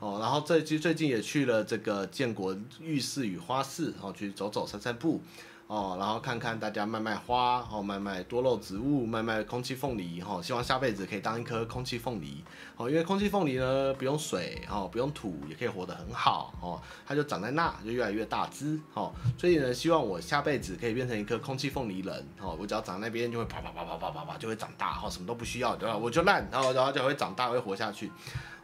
[0.00, 0.18] 哦。
[0.20, 5.22] 然后最近最近也去了这个建国浴室与花市，哦，去走走散散步。
[5.66, 12.42] 哦，然后看看大家卖卖花，哦，卖卖多肉植物，卖卖空气凤梨，哈、希望下辈子可以当一颗空气凤梨，
[12.76, 25.96] 哦，因为空气凤梨呢不用水，哦，不用土，也可以活得很好，哦，它就长在那，就越来越大枝，哦，所以呢，希望我下辈子可以变成一颗空气凤梨人，哦，我只要长在那边就会啪啪啪啪啪啪啪就会长大，哦，什么都不需要，对吧？
[25.96, 28.10] 我就烂，然后然后就会长大，会活下去，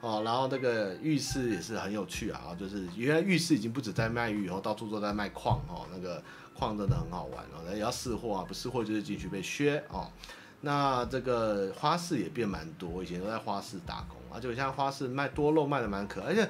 [0.06, 6.22] 哦，然后那个浴室也是很有趣啊，就是原来浴室已经不止在卖浴，以后到处都在卖矿，哦，那个。
[6.58, 10.10] 矿真的很好玩哦，那也要试货啊，不试货就是进去被削哦。
[10.62, 16.48] 那这个花市也变蛮多，以前都在花市打工，而且现在花市卖多肉卖的蛮可爱，而且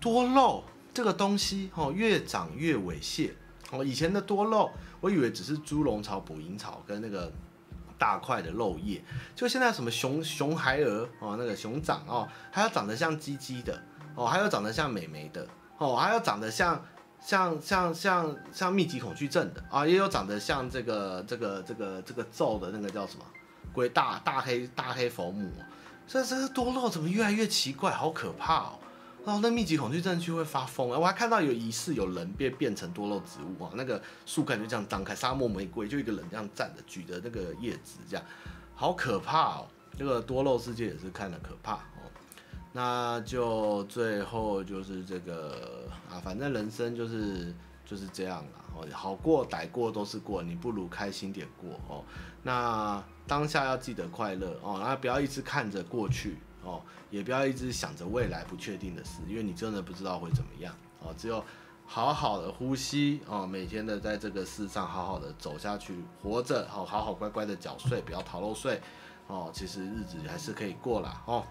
[0.00, 3.30] 多肉这个东西哦越长越猥亵
[3.70, 3.84] 哦。
[3.84, 4.68] 以前的多肉
[5.00, 7.32] 我以为只是猪笼草、捕蝇草跟那个
[7.98, 9.02] 大块的肉叶，
[9.34, 13.82] 就现在什么熊熊孩儿哦，那个熊掌哦，还要长得像鸡鸡的
[14.14, 15.46] 哦，还有长得像美眉的
[15.78, 16.84] 哦，还有长得像。
[17.26, 23.24] 像像像像密集恐惧症的啊，也有长得像这个这个这个这个咒的那个叫什么
[23.72, 25.50] 鬼大大黑大黑佛母，
[26.06, 28.78] 这这个多肉怎么越来越奇怪，好可怕哦！
[29.24, 38.24] 然后那密集恐惧症就会发疯，我还看到有疑似有人变变成多肉植物啊，那个树干就这样张开，沙漠玫瑰就一个人这样站着举着那个叶子这样，
[38.74, 39.66] 好可怕哦！
[39.96, 42.10] 这个多肉世界也是看的可怕哦。
[42.72, 47.54] 那就最后就是这个啊，反正人生就是
[47.86, 52.04] 就是这样了哦，好过歹过都是过，你不如开心点过哦。
[52.42, 56.82] 那当下要记得快乐哦，然后不要一直看着过去哦，
[57.14, 61.14] 也不要一直想着未来不确定的事，因为你真的不知道会怎么样哦。
[61.16, 61.44] 只有
[61.86, 68.80] 好好的呼吸哦，每天的在这个世上好好的走下去，活着哦，好好乖乖的缴税，不要逃漏税
[69.28, 71.44] 哦，其实日子还是可以过啦哦。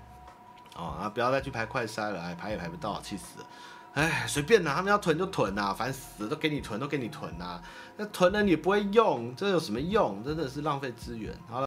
[0.75, 1.07] 哦啊！
[1.07, 3.45] 不要再去排快筛了，哎，排也排不到，气死了！
[3.93, 7.61] 哎，随便啦，他们要囤就囤呐，烦死了，都给你囤，都给你囤呐。
[7.95, 10.23] 那囤了你不会用，这有什么用？
[10.23, 11.31] 真的是浪费资源。
[11.47, 11.61] 好了。